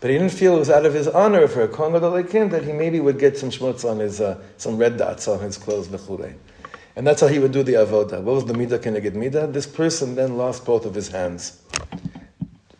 But 0.00 0.10
he 0.10 0.18
didn't 0.18 0.32
feel 0.32 0.54
it 0.54 0.60
was 0.60 0.70
out 0.70 0.86
of 0.86 0.94
his 0.94 1.08
honor 1.08 1.48
for 1.48 1.62
a 1.62 1.68
kohen 1.68 2.00
like 2.00 2.30
him 2.30 2.50
that 2.50 2.62
he 2.62 2.72
maybe 2.72 3.00
would 3.00 3.18
get 3.18 3.36
some 3.36 3.50
schmutz 3.50 3.84
on 3.84 3.98
his, 3.98 4.20
uh, 4.20 4.40
some 4.56 4.76
red 4.78 4.96
dots 4.96 5.26
on 5.26 5.40
his 5.40 5.58
clothes, 5.58 5.88
v'chulei. 5.88 6.34
And 6.96 7.06
that's 7.06 7.20
how 7.20 7.26
he 7.26 7.38
would 7.38 7.52
do 7.52 7.62
the 7.62 7.74
avodah. 7.74 8.22
What 8.22 8.34
was 8.34 8.44
the 8.46 8.54
midah 8.54 8.78
keneged 8.78 9.12
midah? 9.12 9.52
This 9.52 9.66
person 9.66 10.14
then 10.14 10.38
lost 10.38 10.64
both 10.64 10.86
of 10.86 10.94
his 10.94 11.08
hands. 11.08 11.60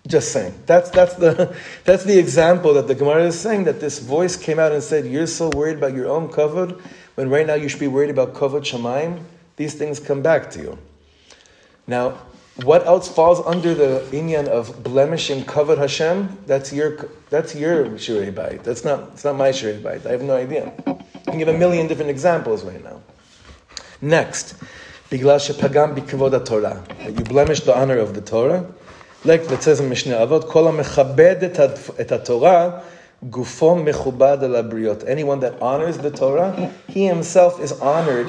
Just 0.07 0.33
saying. 0.33 0.55
That's, 0.65 0.89
that's, 0.89 1.15
the, 1.15 1.55
that's 1.85 2.05
the 2.05 2.19
example 2.19 2.73
that 2.75 2.89
the 2.89 2.95
Gemara 2.95 3.25
is 3.25 3.39
saying 3.39 3.65
that 3.65 3.79
this 3.79 3.99
voice 3.99 4.35
came 4.35 4.59
out 4.59 4.73
and 4.73 4.83
said, 4.83 5.05
You're 5.07 5.27
so 5.27 5.51
worried 5.51 5.77
about 5.77 5.95
your 5.95 6.09
own 6.09 6.29
kavod, 6.29 6.81
when 7.17 7.29
right 7.29 7.47
now 7.47 7.55
you 7.55 7.69
should 7.69 7.81
be 7.81 7.89
worried 7.89 8.11
about 8.11 8.33
kavod 8.33 8.63
shamayim. 8.63 9.23
These 9.57 9.75
things 9.75 10.01
come 10.01 10.23
back 10.23 10.51
to 10.53 10.61
you. 10.61 10.79
Now, 11.87 12.19
what 12.63 12.87
else 12.87 13.09
falls 13.09 13.45
under 13.45 13.75
the 13.75 14.07
inyan 14.13 14.49
of 14.49 14.83
blemishing 14.83 15.45
kavod 15.45 15.77
Hashem? 15.77 16.39
That's 16.47 16.73
your 16.73 17.11
that's 17.29 17.55
your 17.55 17.87
shirei 17.91 18.33
bayit. 18.33 18.63
That's 18.63 18.83
not 18.83 19.11
it's 19.13 19.25
not 19.25 19.37
my 19.37 19.51
shirei 19.51 19.83
bayit. 19.83 20.07
I 20.07 20.13
have 20.13 20.23
no 20.23 20.37
idea. 20.37 20.73
I 20.87 21.31
can 21.31 21.39
give 21.39 21.49
a 21.49 21.59
million 21.59 21.87
different 21.87 22.11
examples 22.11 22.65
right 22.65 22.83
now. 22.83 23.03
Next. 24.01 24.55
You 25.11 25.19
blemish 25.19 25.49
the 27.61 27.73
honor 27.75 27.99
of 27.99 28.15
the 28.15 28.21
Torah. 28.21 28.67
Like 29.25 29.51
it 29.51 29.63
says 29.63 29.81
in 29.81 29.89
Torah, 32.25 32.83
gufo 33.31 33.77
mechubad 33.83 34.43
al 34.43 34.63
abriot. 34.63 35.09
Anyone 35.09 35.41
that 35.41 35.61
honors 35.61 35.99
the 35.99 36.11
Torah, 36.11 36.73
he 36.89 37.07
himself 37.07 37.61
is 37.61 37.73
honored 37.73 38.29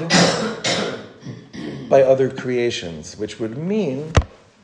by 1.90 2.04
other 2.04 2.30
creations, 2.30 3.18
which 3.18 3.40
would 3.40 3.58
mean, 3.58 4.14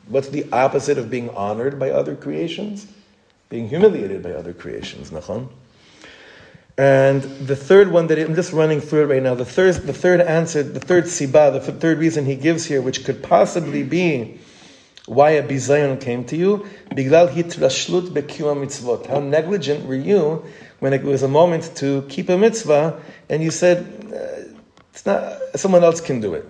what's 0.08 0.28
the 0.28 0.46
opposite 0.52 0.98
of 0.98 1.10
being 1.10 1.30
honored 1.30 1.78
by 1.78 1.90
other 1.90 2.14
creations? 2.16 2.86
Being 3.48 3.68
humiliated 3.68 4.22
by 4.22 4.32
other 4.32 4.52
creations, 4.52 5.10
nachon? 5.10 5.48
And 6.76 7.22
the 7.22 7.54
third 7.54 7.92
one 7.92 8.08
that 8.08 8.18
I'm 8.18 8.34
just 8.34 8.52
running 8.52 8.80
through 8.80 9.02
it 9.02 9.06
right 9.06 9.22
now. 9.22 9.34
The 9.34 9.44
third, 9.44 9.74
the 9.74 9.92
third 9.92 10.20
answer, 10.20 10.62
the 10.62 10.80
third 10.80 11.04
siba, 11.04 11.52
the 11.52 11.72
third 11.72 11.98
reason 11.98 12.24
he 12.26 12.34
gives 12.34 12.64
here, 12.64 12.82
which 12.82 13.04
could 13.04 13.22
possibly 13.22 13.84
be 13.84 14.40
why 15.06 15.30
a 15.30 15.42
bizayon 15.42 16.00
came 16.00 16.24
to 16.24 16.36
you, 16.36 16.66
biglal 16.94 17.28
hitrashlut 17.28 18.08
bekiyum 18.08 18.64
mitzvot. 18.64 19.06
How 19.06 19.20
negligent 19.20 19.86
were 19.86 19.94
you 19.94 20.44
when 20.80 20.92
it 20.92 21.02
was 21.02 21.22
a 21.22 21.28
moment 21.28 21.70
to 21.76 22.02
keep 22.08 22.28
a 22.28 22.36
mitzvah, 22.36 22.98
and 23.28 23.42
you 23.42 23.50
said, 23.50 23.86
uh, 24.12 24.52
"It's 24.92 25.06
not. 25.06 25.38
Someone 25.54 25.84
else 25.84 26.00
can 26.00 26.20
do 26.20 26.34
it. 26.34 26.48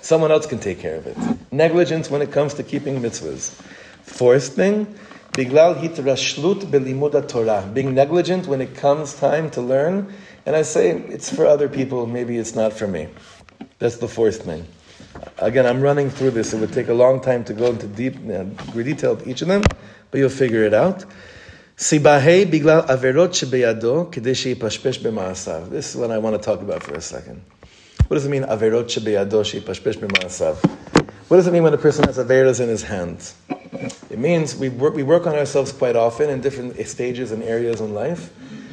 Someone 0.00 0.32
else 0.32 0.46
can 0.46 0.58
take 0.58 0.80
care 0.80 0.96
of 0.96 1.06
it." 1.06 1.16
Negligence 1.52 2.10
when 2.10 2.22
it 2.22 2.32
comes 2.32 2.54
to 2.54 2.64
keeping 2.64 3.00
mitzvahs. 3.00 3.52
Fourth 4.02 4.48
thing, 4.56 4.86
Biglal 5.32 5.74
hitrashlut 5.76 7.28
Torah, 7.28 7.70
being 7.72 7.94
negligent 7.94 8.46
when 8.46 8.60
it 8.60 8.74
comes 8.74 9.14
time 9.14 9.50
to 9.50 9.60
learn. 9.60 10.12
And 10.46 10.56
I 10.56 10.62
say 10.62 10.90
it's 10.90 11.34
for 11.34 11.46
other 11.46 11.68
people, 11.68 12.06
maybe 12.06 12.38
it's 12.38 12.54
not 12.54 12.72
for 12.72 12.86
me. 12.86 13.08
That's 13.78 13.98
the 13.98 14.08
fourth 14.08 14.42
thing. 14.42 14.66
Again, 15.38 15.66
I'm 15.66 15.80
running 15.80 16.10
through 16.10 16.32
this. 16.32 16.52
It 16.52 16.60
would 16.60 16.72
take 16.72 16.88
a 16.88 16.94
long 16.94 17.20
time 17.20 17.44
to 17.44 17.52
go 17.52 17.66
into 17.66 17.86
deep, 17.86 18.16
uh, 18.16 18.44
detail 18.74 19.12
of 19.12 19.26
each 19.26 19.42
of 19.42 19.48
them, 19.48 19.62
but 20.10 20.18
you'll 20.18 20.28
figure 20.30 20.64
it 20.64 20.74
out. 20.74 21.04
Sibahe 21.76 22.50
biglal 22.50 22.82
averot 22.82 23.30
shebeyado 23.30 24.10
kedei 24.10 24.56
pashpesh 24.56 24.98
b'maasav. 24.98 25.70
This 25.70 25.94
is 25.94 26.00
what 26.00 26.10
I 26.10 26.18
want 26.18 26.34
to 26.34 26.42
talk 26.44 26.60
about 26.60 26.82
for 26.82 26.94
a 26.94 27.00
second. 27.00 27.40
What 28.08 28.16
does 28.16 28.26
it 28.26 28.30
mean, 28.30 28.42
averot 28.42 28.86
shebeyado 28.86 29.44
shepashpesh 29.44 29.98
b'maasav? 29.98 31.07
What 31.28 31.36
does 31.36 31.46
it 31.46 31.52
mean 31.52 31.62
when 31.62 31.74
a 31.74 31.78
person 31.78 32.04
has 32.04 32.16
averas 32.16 32.58
in 32.58 32.70
his 32.70 32.82
hands? 32.82 33.34
It 34.08 34.18
means 34.18 34.56
we 34.56 34.70
work, 34.70 34.94
we 34.94 35.02
work 35.02 35.26
on 35.26 35.34
ourselves 35.34 35.72
quite 35.72 35.94
often 35.94 36.30
in 36.30 36.40
different 36.40 36.78
stages 36.86 37.32
and 37.32 37.42
areas 37.42 37.82
in 37.82 37.92
life, 37.92 38.32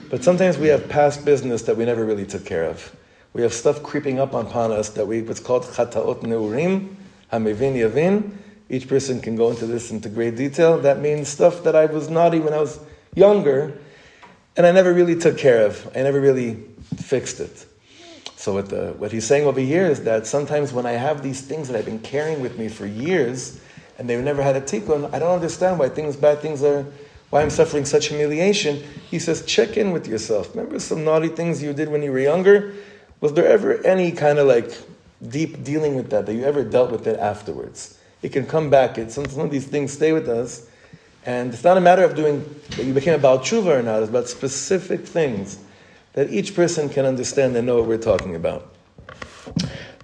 but 0.09 0.23
sometimes 0.23 0.57
we 0.57 0.69
have 0.69 0.87
past 0.87 1.25
business 1.25 1.63
that 1.63 1.75
we 1.75 1.83
never 1.83 2.05
really 2.05 2.25
took 2.25 2.45
care 2.45 2.63
of. 2.63 2.95
We 3.33 3.41
have 3.41 3.53
stuff 3.53 3.83
creeping 3.83 4.19
up 4.19 4.33
upon 4.33 4.71
us 4.71 4.87
that 4.91 5.05
we, 5.05 5.21
what's 5.21 5.41
called 5.41 5.63
chataot 5.63 6.21
neurim, 6.21 6.95
hamevin 7.33 7.75
yavin. 7.75 8.31
Each 8.69 8.87
person 8.87 9.19
can 9.19 9.35
go 9.35 9.49
into 9.49 9.65
this 9.65 9.91
into 9.91 10.07
great 10.07 10.37
detail. 10.37 10.77
That 10.77 11.01
means 11.01 11.27
stuff 11.27 11.61
that 11.63 11.75
I 11.75 11.87
was 11.87 12.09
naughty 12.09 12.39
when 12.39 12.53
I 12.53 12.61
was 12.61 12.79
younger, 13.15 13.77
and 14.55 14.65
I 14.65 14.71
never 14.71 14.93
really 14.93 15.17
took 15.17 15.37
care 15.37 15.65
of. 15.65 15.91
I 15.93 16.03
never 16.03 16.21
really 16.21 16.63
fixed 16.95 17.41
it. 17.41 17.65
So 18.45 18.53
what, 18.53 18.69
the, 18.69 18.93
what 18.99 19.11
he's 19.11 19.25
saying 19.25 19.47
over 19.47 19.59
here 19.59 19.87
is 19.87 20.03
that 20.03 20.27
sometimes 20.27 20.71
when 20.71 20.85
I 20.85 20.91
have 20.91 21.23
these 21.23 21.41
things 21.41 21.67
that 21.67 21.75
I've 21.75 21.85
been 21.85 21.97
carrying 21.97 22.41
with 22.41 22.59
me 22.59 22.67
for 22.67 22.85
years, 22.85 23.59
and 23.97 24.07
they've 24.07 24.23
never 24.23 24.43
had 24.43 24.55
a 24.55 24.61
tikkun, 24.61 25.11
I 25.11 25.17
don't 25.17 25.33
understand 25.33 25.79
why 25.79 25.89
things, 25.89 26.15
bad 26.15 26.41
things 26.41 26.61
are, 26.61 26.85
why 27.31 27.41
I'm 27.41 27.49
suffering 27.49 27.85
such 27.85 28.09
humiliation. 28.09 28.83
He 29.09 29.17
says, 29.17 29.43
check 29.47 29.77
in 29.77 29.89
with 29.89 30.05
yourself. 30.05 30.55
Remember 30.55 30.77
some 30.77 31.03
naughty 31.03 31.29
things 31.29 31.63
you 31.63 31.73
did 31.73 31.89
when 31.89 32.03
you 32.03 32.11
were 32.11 32.19
younger? 32.19 32.75
Was 33.19 33.33
there 33.33 33.47
ever 33.47 33.83
any 33.83 34.11
kind 34.11 34.37
of 34.37 34.45
like 34.45 34.77
deep 35.27 35.63
dealing 35.63 35.95
with 35.95 36.11
that, 36.11 36.27
that 36.27 36.35
you 36.35 36.43
ever 36.43 36.63
dealt 36.63 36.91
with 36.91 37.07
it 37.07 37.19
afterwards? 37.19 37.97
It 38.21 38.31
can 38.31 38.45
come 38.45 38.69
back. 38.69 38.99
It's, 38.99 39.15
some, 39.15 39.25
of 39.25 39.49
these 39.49 39.65
things 39.65 39.91
stay 39.91 40.13
with 40.13 40.29
us. 40.29 40.69
And 41.25 41.51
it's 41.51 41.63
not 41.63 41.77
a 41.77 41.81
matter 41.81 42.03
of 42.03 42.15
doing 42.15 42.47
that 42.77 42.85
you 42.85 42.93
became 42.93 43.15
about 43.15 43.41
tshuva 43.41 43.79
or 43.79 43.81
not, 43.81 44.03
it's 44.03 44.11
about 44.11 44.29
specific 44.29 45.01
things 45.01 45.57
that 46.14 46.30
each 46.30 46.54
person 46.54 46.88
can 46.88 47.06
understand 47.06 47.56
and 47.56 47.66
know 47.66 47.76
what 47.76 47.86
we're 47.86 47.98
talking 47.98 48.34
about. 48.34 48.74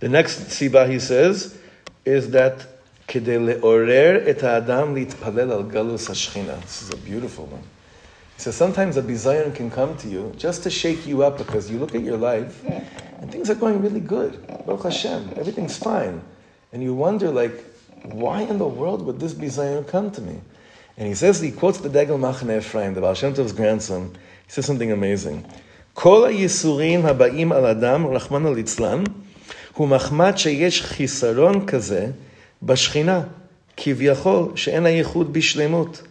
The 0.01 0.09
next 0.09 0.41
siba 0.49 0.89
he 0.89 0.99
says 0.99 1.59
is 2.05 2.31
that 2.31 2.67
כדי 3.09 3.39
לעורר 3.39 4.31
את 4.31 4.43
האדם 4.43 4.95
להתפלל 4.95 5.53
על 5.53 5.63
גלוס 5.63 6.11
השכינה. 6.11 6.55
This 6.55 6.83
is 6.83 6.91
a 6.93 6.97
beautiful 6.97 7.47
one. 7.47 7.63
He 8.37 8.43
says 8.43 8.55
sometimes 8.55 8.97
a 8.97 9.03
bizayon 9.03 9.55
can 9.55 9.71
come 9.71 9.97
to 9.99 10.09
you 10.09 10.35
just 10.37 10.63
to 10.65 10.71
shake 10.71 11.07
you 11.07 11.23
up 11.23 11.39
because 11.39 11.71
you 11.71 11.79
look 11.79 11.95
at 11.95 12.03
your 12.03 12.19
life 12.19 12.63
and 13.21 13.31
things 13.31 13.49
are 13.49 13.55
going 13.55 13.81
really 13.81 14.01
good. 14.01 14.47
Baruch 14.67 14.83
Hashem, 14.83 15.35
everything's 15.37 15.79
fine. 15.79 16.21
And 16.73 16.83
you 16.83 16.93
wonder 16.93 17.31
like, 17.31 17.65
why 18.03 18.43
in 18.43 18.59
the 18.59 18.67
world 18.67 19.03
would 19.07 19.21
this 19.21 19.33
bizayon 19.33 19.87
come 19.89 20.11
to 20.11 20.21
me? 20.21 20.41
And 20.99 21.07
he 21.09 21.15
says, 21.15 21.41
he 21.41 21.51
quotes 21.51 21.79
the 21.79 21.89
Degel 21.89 22.19
Machane 22.19 22.59
Ephraim, 22.59 22.95
the 22.95 23.01
Baal 23.01 23.15
Shem 23.15 23.33
Tov's 23.35 23.53
grandson. 23.53 24.17
He 24.47 24.53
says 24.53 24.67
something 24.67 24.93
amazing. 24.93 25.45
כל 25.94 26.28
הייסורים 26.28 27.06
הבאים 27.06 27.52
על 27.52 27.66
אדם, 27.66 28.08
רחמנא 28.08 28.50
ליצלן, 28.50 29.04
הוא 29.74 29.88
מחמד 29.88 30.38
שיש 30.38 30.82
חיסרון 30.82 31.66
כזה 31.66 32.08
בשכינה, 32.64 33.22
כביכול 33.78 34.52
שאין 34.56 34.86
הייחוד 34.86 35.34
בשלמות. 35.34 36.02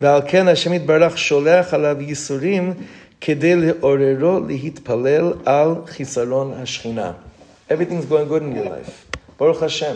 ועל 0.00 0.20
כן 0.28 0.48
השם 0.48 0.72
יתברך 0.72 1.18
שולח 1.18 1.74
עליו 1.74 1.96
ייסורים 2.00 2.74
כדי 3.20 3.56
לעוררו 3.56 4.40
להתפלל 4.46 5.32
על 5.44 5.74
חיסרון 5.86 6.52
השכינה. 6.52 7.12
Everything's 7.70 8.10
going 8.10 8.30
good 8.30 8.42
in 8.42 8.56
your 8.56 8.66
life. 8.66 9.16
ברוך 9.38 9.62
השם. 9.62 9.94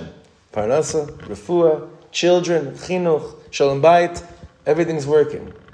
פרנסה, 0.51 0.99
רפואה, 1.31 1.71
children, 2.13 2.79
חינוך, 2.79 3.35
shalom 3.53 3.83
bayit, 3.83 4.19
everything's 4.67 5.07
working. 5.07 5.68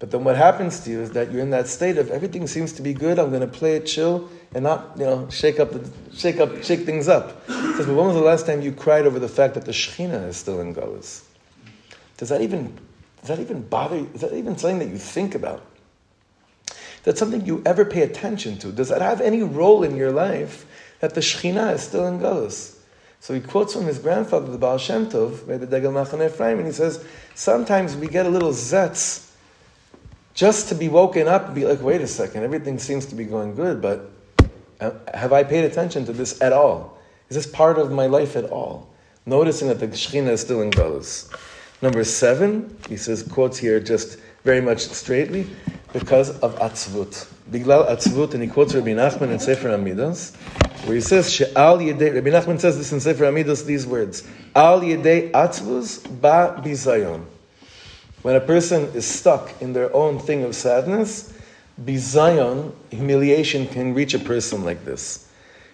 But 0.00 0.10
then 0.10 0.24
what 0.24 0.36
happens 0.36 0.80
to 0.80 0.90
you 0.90 1.02
is 1.02 1.10
that 1.10 1.30
you're 1.30 1.42
in 1.42 1.50
that 1.50 1.68
state 1.68 1.98
of 1.98 2.10
everything 2.10 2.46
seems 2.46 2.72
to 2.72 2.82
be 2.82 2.94
good. 2.94 3.18
I'm 3.18 3.28
going 3.28 3.42
to 3.42 3.46
play 3.46 3.76
it 3.76 3.84
chill 3.84 4.30
and 4.54 4.64
not, 4.64 4.96
you 4.96 5.04
know, 5.04 5.28
shake 5.28 5.60
up, 5.60 5.72
shake 6.14 6.40
up, 6.40 6.64
shake 6.64 6.80
things 6.80 7.06
up. 7.06 7.46
He 7.46 7.52
says, 7.52 7.86
but 7.86 7.94
when 7.94 8.06
was 8.06 8.14
the 8.14 8.22
last 8.22 8.46
time 8.46 8.62
you 8.62 8.72
cried 8.72 9.06
over 9.06 9.18
the 9.18 9.28
fact 9.28 9.54
that 9.54 9.66
the 9.66 9.72
Shekhinah 9.72 10.26
is 10.28 10.38
still 10.38 10.62
in 10.62 10.74
Galus? 10.74 11.22
Does 12.16 12.30
that 12.30 12.40
even, 12.40 12.78
does 13.18 13.28
that 13.28 13.40
even 13.40 13.60
bother 13.60 13.96
you? 13.96 14.10
Is 14.14 14.22
that 14.22 14.32
even 14.32 14.56
something 14.56 14.78
that 14.78 14.88
you 14.88 14.96
think 14.96 15.34
about? 15.34 15.62
That's 17.02 17.18
something 17.18 17.44
you 17.44 17.62
ever 17.66 17.84
pay 17.84 18.00
attention 18.00 18.56
to? 18.58 18.72
Does 18.72 18.88
that 18.88 19.02
have 19.02 19.20
any 19.20 19.42
role 19.42 19.82
in 19.82 19.96
your 19.96 20.12
life 20.12 20.64
that 21.00 21.14
the 21.14 21.20
Shekhinah 21.20 21.74
is 21.74 21.82
still 21.82 22.06
in 22.06 22.20
Galus? 22.20 22.78
So 23.20 23.34
he 23.34 23.40
quotes 23.40 23.74
from 23.74 23.84
his 23.84 23.98
grandfather, 23.98 24.50
the 24.50 24.56
Baal 24.56 24.78
Shem 24.78 25.10
Tov, 25.10 25.44
the 25.46 25.66
Degel 25.66 25.92
Machane 25.92 26.24
Ephraim, 26.24 26.56
and 26.56 26.66
he 26.66 26.72
says, 26.72 27.04
sometimes 27.34 27.94
we 27.94 28.06
get 28.06 28.24
a 28.24 28.30
little 28.30 28.52
zetz 28.52 29.29
just 30.40 30.70
to 30.70 30.74
be 30.74 30.88
woken 30.88 31.28
up 31.28 31.44
and 31.44 31.54
be 31.54 31.66
like, 31.66 31.82
wait 31.82 32.00
a 32.00 32.06
second, 32.06 32.42
everything 32.42 32.78
seems 32.78 33.04
to 33.04 33.14
be 33.14 33.24
going 33.24 33.54
good, 33.54 33.82
but 33.82 34.10
uh, 34.80 34.90
have 35.12 35.34
I 35.34 35.44
paid 35.44 35.66
attention 35.66 36.06
to 36.06 36.14
this 36.14 36.40
at 36.40 36.54
all? 36.54 36.96
Is 37.28 37.36
this 37.36 37.46
part 37.46 37.78
of 37.78 37.92
my 37.92 38.06
life 38.06 38.36
at 38.36 38.46
all? 38.46 38.88
Noticing 39.26 39.68
that 39.68 39.80
the 39.80 39.88
Shekhinah 39.88 40.30
is 40.30 40.40
still 40.40 40.62
in 40.62 40.70
Galus. 40.70 41.30
Number 41.82 42.04
seven, 42.04 42.74
he 42.88 42.96
says, 42.96 43.22
quotes 43.22 43.58
here 43.58 43.80
just 43.80 44.18
very 44.42 44.62
much 44.62 44.80
straightly, 44.80 45.46
because 45.92 46.30
of 46.40 46.54
atzvut. 46.58 47.26
Biglal 47.50 47.84
atzvut, 47.84 48.32
and 48.32 48.42
he 48.42 48.48
quotes 48.48 48.74
Rabbi 48.74 48.94
Nachman 48.94 49.32
in 49.32 49.38
Sefer 49.38 49.68
HaMidos, 49.68 50.34
where 50.86 50.94
he 50.94 51.02
says, 51.02 51.30
She'al 51.30 51.80
yedei, 51.80 52.14
Rabbi 52.14 52.30
Nachman 52.30 52.58
says 52.58 52.78
this 52.78 52.92
in 52.92 53.00
Sefer 53.00 53.24
HaMidos, 53.24 53.66
these 53.66 53.86
words, 53.86 54.26
Al 54.54 54.80
yedei 54.80 55.30
atzvus 55.32 56.02
ba 56.22 56.62
bizayon. 56.64 57.26
When 58.21 58.35
a 58.35 58.41
person 58.41 58.89
is 58.95 59.05
stuck 59.05 59.61
in 59.61 59.73
their 59.73 59.95
own 59.95 60.19
thing 60.19 60.43
of 60.43 60.55
sadness, 60.55 61.33
bizayon, 61.83 62.71
humiliation, 62.89 63.67
can 63.67 63.93
reach 63.93 64.13
a 64.13 64.19
person 64.19 64.63
like 64.63 64.83
this. 64.83 65.27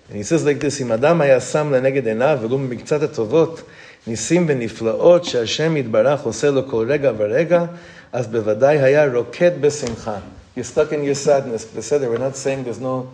And 0.09 0.17
he 0.17 0.23
says 0.23 0.43
like 0.43 0.59
this, 0.59 0.81
אם 0.81 0.91
אדם 0.91 1.21
היה 1.21 1.41
שם 1.41 1.73
לנגד 1.73 2.07
עיניו 2.07 2.39
ולו 2.41 2.57
במקצת 2.57 3.01
הטובות, 3.01 3.61
ניסים 4.07 4.45
ונפלאות 4.49 5.25
שהשם 5.25 5.77
יתברך 5.77 6.21
עושה 6.23 6.49
לו 6.49 6.69
כל 6.69 6.85
רגע 6.89 7.11
ורגע, 7.17 7.65
אז 8.11 8.27
בוודאי 8.27 8.79
היה 8.81 9.13
רוקד 9.13 9.61
בשמחה. 9.61 10.19
You're 10.57 10.63
stuck 10.63 10.91
in 10.91 11.03
your 11.03 11.15
sadness. 11.15 11.63
Beseder, 11.63 12.09
we're 12.09 12.17
not 12.17 12.35
saying 12.35 12.65
there's 12.65 12.81
no, 12.81 13.09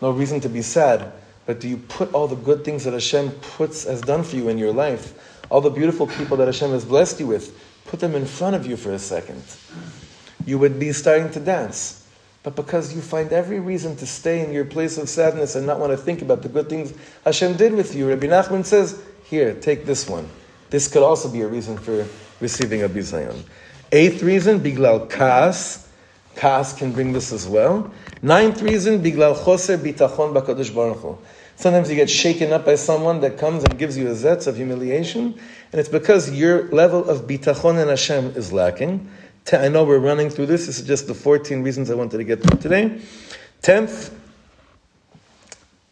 no 0.00 0.10
reason 0.10 0.40
to 0.40 0.48
be 0.48 0.62
sad, 0.62 1.12
but 1.44 1.60
do 1.60 1.68
you 1.68 1.76
put 1.76 2.12
all 2.14 2.26
the 2.26 2.36
good 2.36 2.64
things 2.64 2.84
that 2.84 2.94
Hashem 2.94 3.30
puts, 3.56 3.84
has 3.84 4.00
done 4.00 4.22
for 4.22 4.36
you 4.36 4.48
in 4.48 4.56
your 4.56 4.72
life, 4.72 5.12
all 5.50 5.60
the 5.60 5.70
beautiful 5.70 6.06
people 6.06 6.38
that 6.38 6.46
Hashem 6.46 6.70
has 6.70 6.86
blessed 6.86 7.20
you 7.20 7.26
with, 7.26 7.52
put 7.85 7.99
them 7.99 8.15
in 8.15 8.25
front 8.25 8.55
of 8.55 8.65
you 8.65 8.77
for 8.77 8.91
a 8.91 8.99
second, 8.99 9.43
you 10.45 10.57
would 10.59 10.79
be 10.79 10.91
starting 10.91 11.29
to 11.31 11.39
dance. 11.39 12.07
But 12.43 12.55
because 12.57 12.93
you 12.93 13.01
find 13.01 13.31
every 13.31 13.59
reason 13.59 13.95
to 13.97 14.05
stay 14.05 14.45
in 14.45 14.51
your 14.51 14.65
place 14.65 14.97
of 14.97 15.07
sadness 15.07 15.55
and 15.55 15.65
not 15.65 15.79
want 15.79 15.91
to 15.91 15.97
think 15.97 16.21
about 16.21 16.41
the 16.41 16.49
good 16.49 16.69
things 16.69 16.93
Hashem 17.23 17.55
did 17.55 17.73
with 17.73 17.95
you, 17.95 18.09
Rabbi 18.09 18.27
Nachman 18.27 18.65
says, 18.65 19.01
here, 19.23 19.53
take 19.55 19.85
this 19.85 20.09
one. 20.09 20.29
This 20.69 20.87
could 20.87 21.03
also 21.03 21.29
be 21.29 21.41
a 21.41 21.47
reason 21.47 21.77
for 21.77 22.05
receiving 22.41 22.83
a 22.83 22.89
bizayon. 22.89 23.43
Eighth 23.91 24.21
reason, 24.21 24.59
biglal 24.59 25.07
kas. 25.07 25.87
Kas 26.35 26.73
can 26.73 26.91
bring 26.91 27.13
this 27.13 27.31
as 27.31 27.47
well. 27.47 27.91
Ninth 28.21 28.61
reason, 28.61 29.01
biglal 29.01 29.35
choser 29.35 29.77
bitachon 29.77 30.33
bakadosh 30.33 30.73
baruch. 30.73 31.19
Sometimes 31.55 31.89
you 31.89 31.95
get 31.95 32.09
shaken 32.09 32.51
up 32.51 32.65
by 32.65 32.75
someone 32.75 33.21
that 33.21 33.37
comes 33.37 33.63
and 33.63 33.77
gives 33.77 33.95
you 33.97 34.07
a 34.07 34.11
zetz 34.11 34.47
of 34.47 34.55
humiliation, 34.55 35.39
and 35.73 35.79
it's 35.79 35.89
because 35.89 36.31
your 36.31 36.69
level 36.69 37.09
of 37.09 37.23
bitachon 37.23 37.81
in 37.81 37.87
Hashem 37.87 38.33
is 38.35 38.53
lacking. 38.53 39.09
I 39.51 39.69
know 39.69 39.83
we're 39.83 39.97
running 39.97 40.29
through 40.29 40.45
this. 40.45 40.67
This 40.67 40.79
is 40.79 40.87
just 40.87 41.07
the 41.07 41.15
14 41.15 41.63
reasons 41.63 41.89
I 41.89 41.95
wanted 41.95 42.19
to 42.19 42.23
get 42.23 42.43
through 42.43 42.59
today. 42.59 43.01
Tenth, 43.63 44.15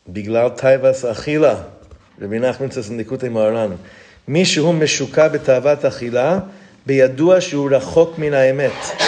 biglal 0.07 0.51
tayvas 0.51 1.03
achila. 1.11 1.67
Rabbi 2.19 2.35
Nachman 2.35 2.71
says 2.71 2.91
in 2.91 2.99
Likutei 2.99 3.31
Moharan, 3.31 3.79
mi 4.27 4.43
shehu 4.43 4.71
meshuka 4.71 5.35
b'tavat 5.35 5.81
achila, 5.81 6.47
biyadu 6.85 7.41
shehu 7.41 8.17
min 8.19 8.33
ha'emet. 8.33 9.07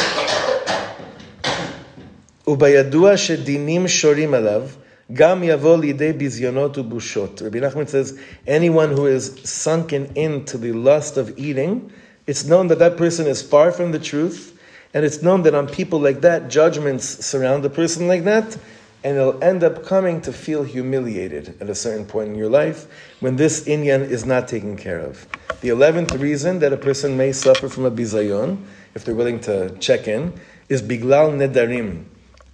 ובידוע 2.48 3.18
שדינים 3.18 3.88
שורים 3.88 4.34
עליו, 4.34 4.64
Gam 5.12 5.42
yavo 5.42 5.78
lidei 5.78 6.18
bizyonot 6.18 6.76
ubushot. 6.76 7.42
Rabbi 7.42 7.60
Nachman 7.60 7.90
says, 7.90 8.18
anyone 8.48 8.90
who 8.90 9.06
is 9.06 9.38
sunken 9.44 10.06
into 10.16 10.58
the 10.58 10.72
lust 10.72 11.18
of 11.18 11.38
eating, 11.38 11.92
it's 12.26 12.46
known 12.46 12.68
that 12.68 12.80
that 12.80 12.96
person 12.96 13.28
is 13.28 13.42
far 13.42 13.74
from 13.74 13.92
the 13.92 14.00
truth, 14.00 14.58
and 14.94 15.04
it's 15.04 15.22
known 15.22 15.44
that 15.44 15.54
on 15.54 15.68
people 15.68 16.00
like 16.00 16.22
that, 16.22 16.50
judgments 16.50 17.26
surround 17.26 17.66
a 17.66 17.70
person 17.70 18.08
like 18.08 18.24
that, 18.24 18.58
and 19.04 19.18
it'll 19.18 19.44
end 19.44 19.62
up 19.62 19.84
coming 19.86 20.22
to 20.22 20.32
feel 20.32 20.64
humiliated 20.64 21.58
at 21.60 21.70
a 21.70 21.76
certain 21.76 22.06
point 22.06 22.30
in 22.30 22.36
your 22.36 22.50
life 22.50 22.88
when 23.20 23.36
this 23.36 23.66
inyan 23.66 24.10
is 24.10 24.26
not 24.26 24.48
taken 24.48 24.78
care 24.78 25.00
of. 25.00 25.28
The 25.60 25.68
eleventh 25.68 26.14
reason 26.14 26.60
that 26.60 26.72
a 26.72 26.78
person 26.78 27.18
may 27.18 27.34
suffer 27.34 27.68
from 27.68 27.84
a 27.84 27.92
bizayon, 27.92 28.64
if 28.96 29.04
they're 29.04 29.16
willing 29.16 29.42
to 29.42 29.76
check 29.80 30.08
in, 30.08 30.34
is 30.70 30.82
biglal 30.82 31.32
nedarim, 31.32 32.06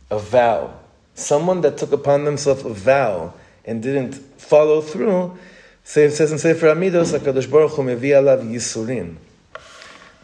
a 0.10 0.18
vow 0.18 0.78
Someone 1.19 1.61
that 1.61 1.77
took 1.77 1.91
upon 1.91 2.25
themselves 2.25 2.63
a 2.65 2.69
vow 2.69 3.33
and 3.65 3.83
didn't 3.83 4.13
follow 4.13 4.81
through, 4.81 5.38
says 5.83 6.19
in 6.19 6.39
Sefer 6.39 6.67
HaMidos, 6.67 7.17
HaKadosh 7.17 7.49
Baruch 7.51 7.71
Hu 7.71 7.83
mevi 7.83 8.11
alav 8.11 8.43
yisurin. 8.43 9.17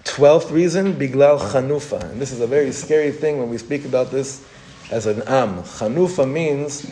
Twelfth 0.03 0.51
reason, 0.51 0.93
biglal 0.93 1.39
chanufa. 1.39 2.11
And 2.11 2.21
this 2.21 2.31
is 2.31 2.39
a 2.39 2.47
very 2.47 2.71
scary 2.71 3.11
thing 3.11 3.39
when 3.39 3.49
we 3.49 3.57
speak 3.57 3.85
about 3.85 4.11
this 4.11 4.45
as 4.91 5.05
an 5.05 5.21
am. 5.23 5.63
Chanufa 5.63 6.31
means 6.31 6.91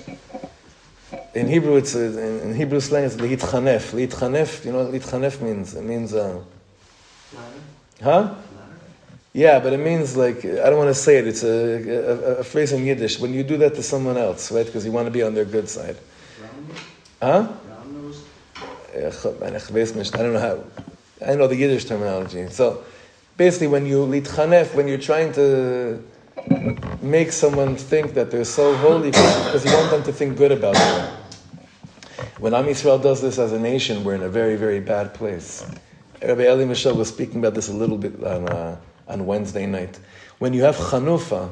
In 1.36 1.48
Hebrew, 1.48 1.78
it's 1.78 1.96
in, 1.96 2.40
in 2.42 2.56
Hebrew 2.56 2.80
slang, 2.80 3.06
it's 3.06 3.16
liitchanef. 3.16 3.92
Liitchanef, 3.94 4.66
you 4.66 4.72
know 4.72 4.86
what 4.86 4.94
liitchanef 4.94 5.42
means? 5.42 5.74
It 5.74 5.84
means, 5.84 6.14
uh, 6.14 6.40
huh? 8.02 8.36
Yeah, 9.34 9.60
but 9.60 9.74
it 9.74 9.80
means 9.80 10.16
like 10.16 10.46
I 10.46 10.70
don't 10.70 10.78
want 10.78 10.90
to 10.90 11.02
say 11.02 11.18
it. 11.18 11.28
It's 11.28 11.44
a, 11.44 11.48
a, 11.50 12.36
a 12.38 12.44
phrase 12.44 12.72
in 12.72 12.86
Yiddish 12.86 13.20
when 13.20 13.34
you 13.34 13.44
do 13.44 13.58
that 13.58 13.74
to 13.76 13.84
someone 13.84 14.16
else, 14.16 14.52
right? 14.52 14.66
Because 14.66 14.86
you 14.86 14.92
want 14.92 15.08
to 15.08 15.12
be 15.12 15.24
on 15.24 15.34
their 15.34 15.46
good 15.46 15.68
side. 15.68 15.98
Huh? 17.20 17.48
I 20.14 20.18
don't 20.18 20.34
know 20.34 20.40
how. 20.40 20.64
I 21.22 21.28
don't 21.28 21.40
know 21.40 21.48
the 21.48 21.56
Yiddish 21.56 21.86
terminology. 21.86 22.48
So 22.50 22.84
basically, 23.38 23.68
when 23.68 23.88
you 23.88 24.06
litchanef, 24.06 24.76
when 24.76 24.88
you're 24.88 25.00
trying 25.00 25.34
to 25.34 26.04
make 27.02 27.32
someone 27.32 27.76
think 27.76 28.14
that 28.14 28.30
they're 28.30 28.46
so 28.46 28.76
holy 28.78 29.12
because 29.12 29.66
you 29.66 29.72
want 29.72 29.92
them 29.92 30.04
to 30.04 30.14
think 30.14 30.38
good 30.38 30.52
about 30.52 30.76
you. 30.76 32.26
When 32.40 32.54
Am 32.54 32.66
Yisrael 32.66 33.02
does 33.02 33.22
this 33.22 33.40
as 33.40 33.54
a 33.54 33.60
nation, 33.60 34.04
we're 34.04 34.16
in 34.16 34.24
a 34.24 34.30
very, 34.30 34.56
very 34.58 34.80
bad 34.80 35.14
place. 35.14 35.66
Rabbi 36.22 36.44
Eli 36.44 36.66
Michel 36.66 36.96
was 36.96 37.08
speaking 37.08 37.40
about 37.40 37.54
this 37.54 37.70
a 37.70 37.74
little 37.74 37.98
bit 37.98 38.24
on, 38.24 38.50
uh, 38.50 38.78
on 39.08 39.26
Wednesday 39.26 39.66
night. 39.66 40.00
When 40.40 40.54
you 40.54 40.64
have 40.64 40.76
chanufa, 40.76 41.50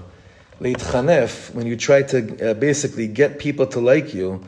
leitchanef, 0.60 1.54
when 1.54 1.66
you 1.66 1.76
try 1.76 2.04
to 2.04 2.52
uh, 2.52 2.54
basically 2.56 3.08
get 3.08 3.40
people 3.40 3.66
to 3.68 3.80
like 3.80 4.14
you, 4.14 4.44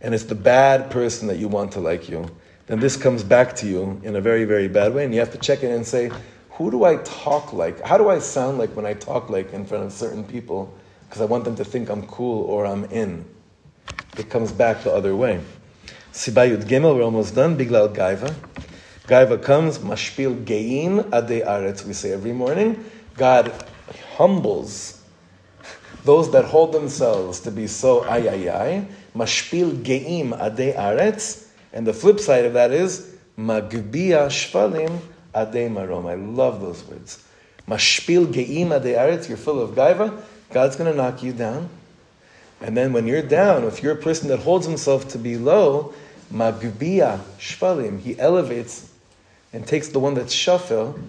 and 0.00 0.14
it's 0.14 0.24
the 0.24 0.34
bad 0.34 0.90
person 0.90 1.28
that 1.28 1.38
you 1.38 1.48
want 1.48 1.72
to 1.72 1.80
like 1.80 2.08
you, 2.08 2.30
then 2.66 2.80
this 2.80 2.96
comes 2.96 3.22
back 3.22 3.54
to 3.56 3.66
you 3.66 4.00
in 4.04 4.16
a 4.16 4.20
very, 4.20 4.44
very 4.44 4.68
bad 4.68 4.94
way, 4.94 5.04
and 5.04 5.14
you 5.14 5.20
have 5.20 5.32
to 5.32 5.38
check 5.38 5.62
it 5.62 5.70
and 5.70 5.86
say, 5.86 6.10
who 6.50 6.70
do 6.70 6.84
I 6.84 6.96
talk 6.98 7.52
like? 7.52 7.80
How 7.80 7.98
do 7.98 8.08
I 8.08 8.20
sound 8.20 8.58
like 8.58 8.70
when 8.76 8.86
I 8.86 8.94
talk 8.94 9.28
like 9.28 9.52
in 9.52 9.64
front 9.64 9.84
of 9.84 9.92
certain 9.92 10.22
people? 10.24 10.72
Because 11.08 11.20
I 11.20 11.24
want 11.24 11.44
them 11.44 11.56
to 11.56 11.64
think 11.64 11.88
I'm 11.88 12.06
cool 12.06 12.44
or 12.44 12.64
I'm 12.64 12.84
in. 12.86 13.24
It 14.16 14.30
comes 14.30 14.52
back 14.52 14.84
the 14.84 14.92
other 14.92 15.16
way. 15.16 15.40
Sibayut 16.12 16.62
Gimel, 16.64 16.94
we're 16.94 17.02
almost 17.02 17.34
done. 17.34 17.56
Biglal 17.56 17.88
Gaiva. 17.88 18.32
Gaiva 19.06 19.42
comes, 19.42 19.80
Mashpil 19.80 20.46
Geim 20.46 21.00
Ade 21.12 21.44
Aretz, 21.44 21.84
we 21.84 21.92
say 21.92 22.12
every 22.12 22.32
morning. 22.32 22.82
God 23.18 23.52
humbles 24.16 25.02
those 26.04 26.32
that 26.32 26.46
hold 26.46 26.72
themselves 26.72 27.40
to 27.40 27.50
be 27.50 27.66
so 27.66 28.02
ay 28.04 28.28
ay 28.28 28.48
ay. 28.48 28.88
Mashpil 29.14 29.82
Geim 29.82 30.32
Ade 30.32 30.74
Aretz. 30.74 31.48
And 31.74 31.86
the 31.86 31.92
flip 31.92 32.18
side 32.18 32.46
of 32.46 32.54
that 32.54 32.72
is 32.72 33.14
Magbia 33.38 34.28
Shvalim 34.28 34.98
Adei 35.34 35.70
Marom. 35.70 36.06
I 36.06 36.14
love 36.14 36.62
those 36.62 36.82
words. 36.84 37.22
Mashpil 37.68 38.32
Geim 38.32 38.68
Adei 38.68 38.96
Aretz, 38.96 39.28
you're 39.28 39.36
full 39.36 39.60
of 39.60 39.72
gaiva, 39.72 40.18
God's 40.50 40.76
going 40.76 40.90
to 40.90 40.96
knock 40.96 41.22
you 41.22 41.34
down. 41.34 41.68
And 42.62 42.74
then 42.74 42.94
when 42.94 43.06
you're 43.06 43.20
down, 43.20 43.64
if 43.64 43.82
you're 43.82 43.92
a 43.92 44.02
person 44.02 44.28
that 44.28 44.38
holds 44.38 44.66
himself 44.66 45.08
to 45.08 45.18
be 45.18 45.36
low, 45.36 45.92
Magbia 46.32 47.20
Shvalim, 47.38 48.00
he 48.00 48.18
elevates 48.18 48.92
and 49.54 49.64
takes 49.64 49.88
the 49.88 50.00
one 50.00 50.14
that's 50.14 50.34
shafel, 50.34 51.00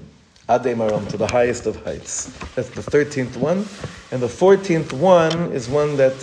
Adei 0.47 0.75
Marom, 0.75 1.09
to 1.09 1.17
the 1.17 1.25
highest 1.25 1.65
of 1.65 1.83
heights. 1.83 2.27
That's 2.53 2.69
the 2.69 2.81
13th 2.81 3.35
one. 3.37 3.65
And 4.11 4.21
the 4.21 4.27
14th 4.27 4.93
one 4.93 5.51
is 5.51 5.67
one 5.67 5.97
that 5.97 6.13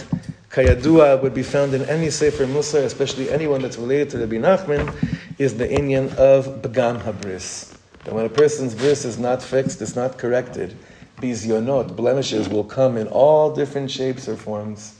Kayadua 0.50 1.20
would 1.20 1.34
be 1.34 1.42
found 1.42 1.74
in 1.74 1.82
any 1.86 2.10
Sefer 2.10 2.46
Musar, 2.46 2.84
especially 2.84 3.28
anyone 3.28 3.60
that's 3.60 3.76
related 3.76 4.10
to 4.10 4.18
Rabbi 4.18 4.36
Nachman, 4.36 4.94
is 5.38 5.56
the 5.56 5.66
Inyan 5.66 6.14
of 6.14 6.46
Pegam 6.62 7.02
Habris. 7.02 7.76
That 8.04 8.14
when 8.14 8.24
a 8.24 8.28
person's 8.28 8.76
bris 8.76 9.04
is 9.04 9.18
not 9.18 9.42
fixed, 9.42 9.82
it's 9.82 9.96
not 9.96 10.16
corrected, 10.16 10.76
bizyonot, 11.16 11.96
blemishes, 11.96 12.48
will 12.48 12.64
come 12.64 12.96
in 12.96 13.08
all 13.08 13.52
different 13.52 13.90
shapes 13.90 14.28
or 14.28 14.36
forms. 14.36 14.94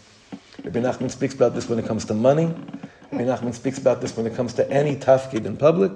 Rabbi 0.65 0.81
Nachman 0.81 1.11
speaks 1.11 1.35
about 1.35 1.55
this 1.55 1.69
when 1.69 1.79
it 1.79 1.87
comes 1.87 2.05
to 2.07 2.15
money. 2.15 2.47
Rabbi 3.13 3.25
Nachman 3.25 3.55
speaks 3.55 3.79
about 3.79 4.01
this 4.01 4.17
when 4.17 4.27
it 4.27 4.35
comes 4.35 4.55
to 4.55 4.69
any 4.73 4.97
tafkid 4.97 5.45
in 5.45 5.57
public. 5.57 5.93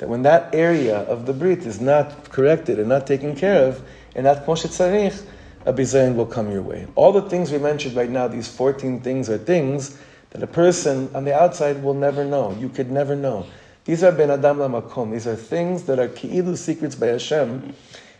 That 0.00 0.08
when 0.08 0.22
that 0.22 0.54
area 0.54 1.00
of 1.00 1.26
the 1.26 1.34
brit 1.34 1.66
is 1.66 1.78
not 1.78 2.30
corrected 2.30 2.78
and 2.78 2.88
not 2.88 3.06
taken 3.06 3.36
care 3.36 3.68
of, 3.68 3.82
and 4.14 4.24
not 4.24 4.46
moshe 4.46 4.66
tzarich, 4.66 5.22
a 5.66 5.74
bizayon 5.74 6.14
will 6.14 6.24
come 6.24 6.50
your 6.50 6.62
way. 6.62 6.86
All 6.94 7.12
the 7.12 7.28
things 7.28 7.52
we 7.52 7.58
mentioned 7.58 7.94
right 7.94 8.08
now, 8.08 8.26
these 8.26 8.48
14 8.48 9.00
things, 9.00 9.28
are 9.28 9.36
things 9.36 9.98
that 10.30 10.42
a 10.42 10.46
person 10.46 11.10
on 11.14 11.24
the 11.26 11.38
outside 11.38 11.82
will 11.82 11.92
never 11.92 12.24
know. 12.24 12.56
You 12.58 12.70
could 12.70 12.90
never 12.90 13.14
know. 13.14 13.46
These 13.84 14.02
are 14.02 14.10
ben 14.10 14.30
adam 14.30 14.56
lamakom. 14.56 15.12
These 15.12 15.26
are 15.26 15.36
things 15.36 15.82
that 15.82 15.98
are 15.98 16.08
ki'ilu 16.08 16.56
secrets 16.56 16.94
by 16.94 17.08
Hashem. 17.08 17.74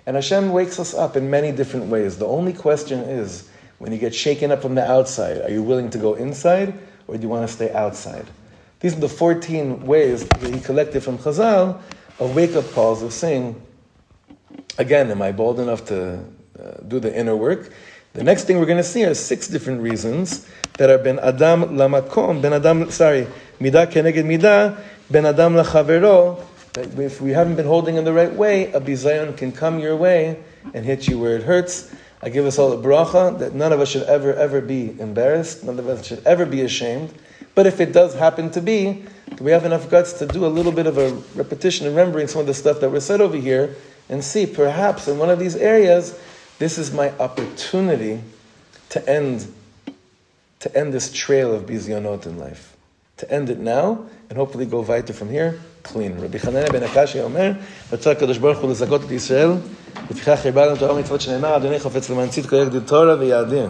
And 0.05 0.16
Hashem 0.16 0.53
wakes 0.53 0.79
us 0.79 0.93
up 0.93 1.16
in 1.16 1.31
many 1.31 1.51
different 1.51 1.87
ways. 1.87 2.19
The 2.19 2.27
only 2.27 2.53
question 2.53 3.01
is, 3.01 3.49
when 3.79 3.90
you 3.90 3.97
get 3.97 4.14
shaken 4.14 4.53
up 4.53 4.61
from 4.61 4.75
the 4.75 4.85
outside, 4.85 5.40
are 5.40 5.51
you 5.51 5.62
willing 5.62 5.88
to 5.90 5.99
go 5.99 6.12
inside 6.12 6.75
or 7.07 7.16
do 7.16 7.23
you 7.23 7.31
want 7.31 7.49
to 7.49 7.55
stay 7.55 7.73
outside? 7.73 8.27
These 8.81 8.97
are 8.97 9.01
the 9.01 9.09
14 9.09 9.85
ways 9.85 10.27
that 10.27 10.55
he 10.55 10.61
collected 10.61 11.03
from 11.03 11.19
Chazal 11.19 11.81
of 12.19 12.35
wake-up 12.35 12.71
calls 12.73 13.03
of 13.03 13.12
saying, 13.12 13.61
again, 14.79 15.11
am 15.11 15.21
I 15.21 15.33
bold 15.33 15.61
enough 15.61 15.85
to 15.87 16.25
uh, 16.59 16.71
do 16.88 16.99
the 16.99 17.14
inner 17.14 17.37
work? 17.37 17.73
The 18.14 18.25
next 18.25 18.45
thing 18.45 18.59
we're 18.59 18.66
going 18.66 18.79
to 18.79 18.83
see 18.83 19.05
are 19.05 19.14
six 19.14 19.49
different 19.49 19.83
reasons 19.83 20.49
that 20.79 20.90
are 20.90 20.99
ben 20.99 21.19
adam 21.19 21.77
lamakom, 21.77 22.43
ben 22.43 22.55
adam, 22.55 22.90
sorry, 22.90 23.29
midah 23.61 23.87
keneged 23.93 24.25
midah, 24.25 24.81
ben 25.11 25.27
adam 25.27 25.55
lachavero, 25.55 26.43
that 26.73 26.99
if 26.99 27.21
we 27.21 27.31
haven't 27.31 27.57
been 27.57 27.66
holding 27.66 27.97
in 27.97 28.05
the 28.05 28.12
right 28.12 28.33
way, 28.33 28.73
a 28.73 28.81
bizayon 28.81 29.37
can 29.37 29.53
come 29.53 29.79
your 29.79 29.95
way 29.95 30.43
and 30.75 30.85
hit 30.85 31.07
you 31.07 31.19
where 31.19 31.37
it 31.37 31.43
hurts. 31.43 31.95
I 32.23 32.31
give 32.31 32.47
us 32.47 32.59
all 32.59 32.73
a 32.73 32.79
bracha 32.79 33.38
that 33.38 33.55
none 33.55 33.73
of 33.73 33.81
us 33.81 33.88
should 33.90 34.05
ever, 34.05 34.35
ever 34.35 34.61
be 34.61 34.99
embarrassed. 34.99 35.64
None 35.64 35.79
of 35.79 35.88
us 35.88 36.07
should 36.07 36.27
ever 36.27 36.47
be 36.47 36.62
ashamed. 36.62 37.14
But 37.54 37.65
if 37.65 37.80
it 37.80 37.93
does 37.93 38.15
happen 38.15 38.50
to 38.52 38.62
be, 38.62 39.04
do 39.36 39.43
we 39.43 39.52
have 39.52 39.65
enough 39.65 39.89
guts 39.89 40.13
to 40.13 40.26
do 40.26 40.45
a 40.45 40.48
little 40.48 40.71
bit 40.71 40.88
of 40.88 40.98
a 40.98 41.12
repetition, 41.36 41.88
remembering 41.88 42.28
some 42.28 42.41
of 42.41 42.48
the 42.48 42.54
stuff 42.54 42.80
that 42.82 42.89
was 42.89 43.06
said 43.06 43.21
over 43.21 43.38
here, 43.38 43.76
and 44.10 44.24
see 44.24 44.45
perhaps 44.45 45.08
in 45.08 45.17
one 45.17 45.30
of 45.30 45.39
these 45.39 45.56
areas, 45.56 46.17
this 46.60 46.78
is 46.78 46.91
my 46.91 47.12
opportunity 47.19 48.21
to 48.89 49.10
end, 49.10 49.52
to 50.60 50.78
end 50.78 50.93
this 50.93 51.12
trail 51.12 51.54
of 51.54 51.65
bizyonot 51.65 52.26
in 52.26 52.38
life, 52.38 52.76
to 53.17 53.32
end 53.32 53.50
it 53.50 53.60
now 53.60 54.06
and 54.30 54.38
hopefully 54.38 54.65
go 54.65 54.82
weiter 54.82 55.13
from 55.13 55.30
here 55.30 55.60
clean. 55.84 56.12
רבי 56.19 56.39
חנניה 56.39 56.69
בן 56.71 56.84
הקשי 56.84 57.21
אומר, 57.21 57.52
רצה 57.91 58.12
הקדוש 58.12 58.38
ברוך 58.38 58.60
הוא 58.60 58.71
לזכות 58.71 59.04
את 59.04 59.12
ישראל, 59.12 59.50
לפיכך 60.12 60.45
הרבה 60.45 60.65
לנו 60.65 60.76
תורה 60.76 60.93
ומצוות 60.93 61.21
שנאמר, 61.21 61.56
אדוני 61.56 61.80
חפץ 61.80 62.10
למען 62.10 62.30
צדקו 62.30 62.56
יגדיל 62.56 62.80
תורה 62.80 63.15
ויעדין. 63.19 63.69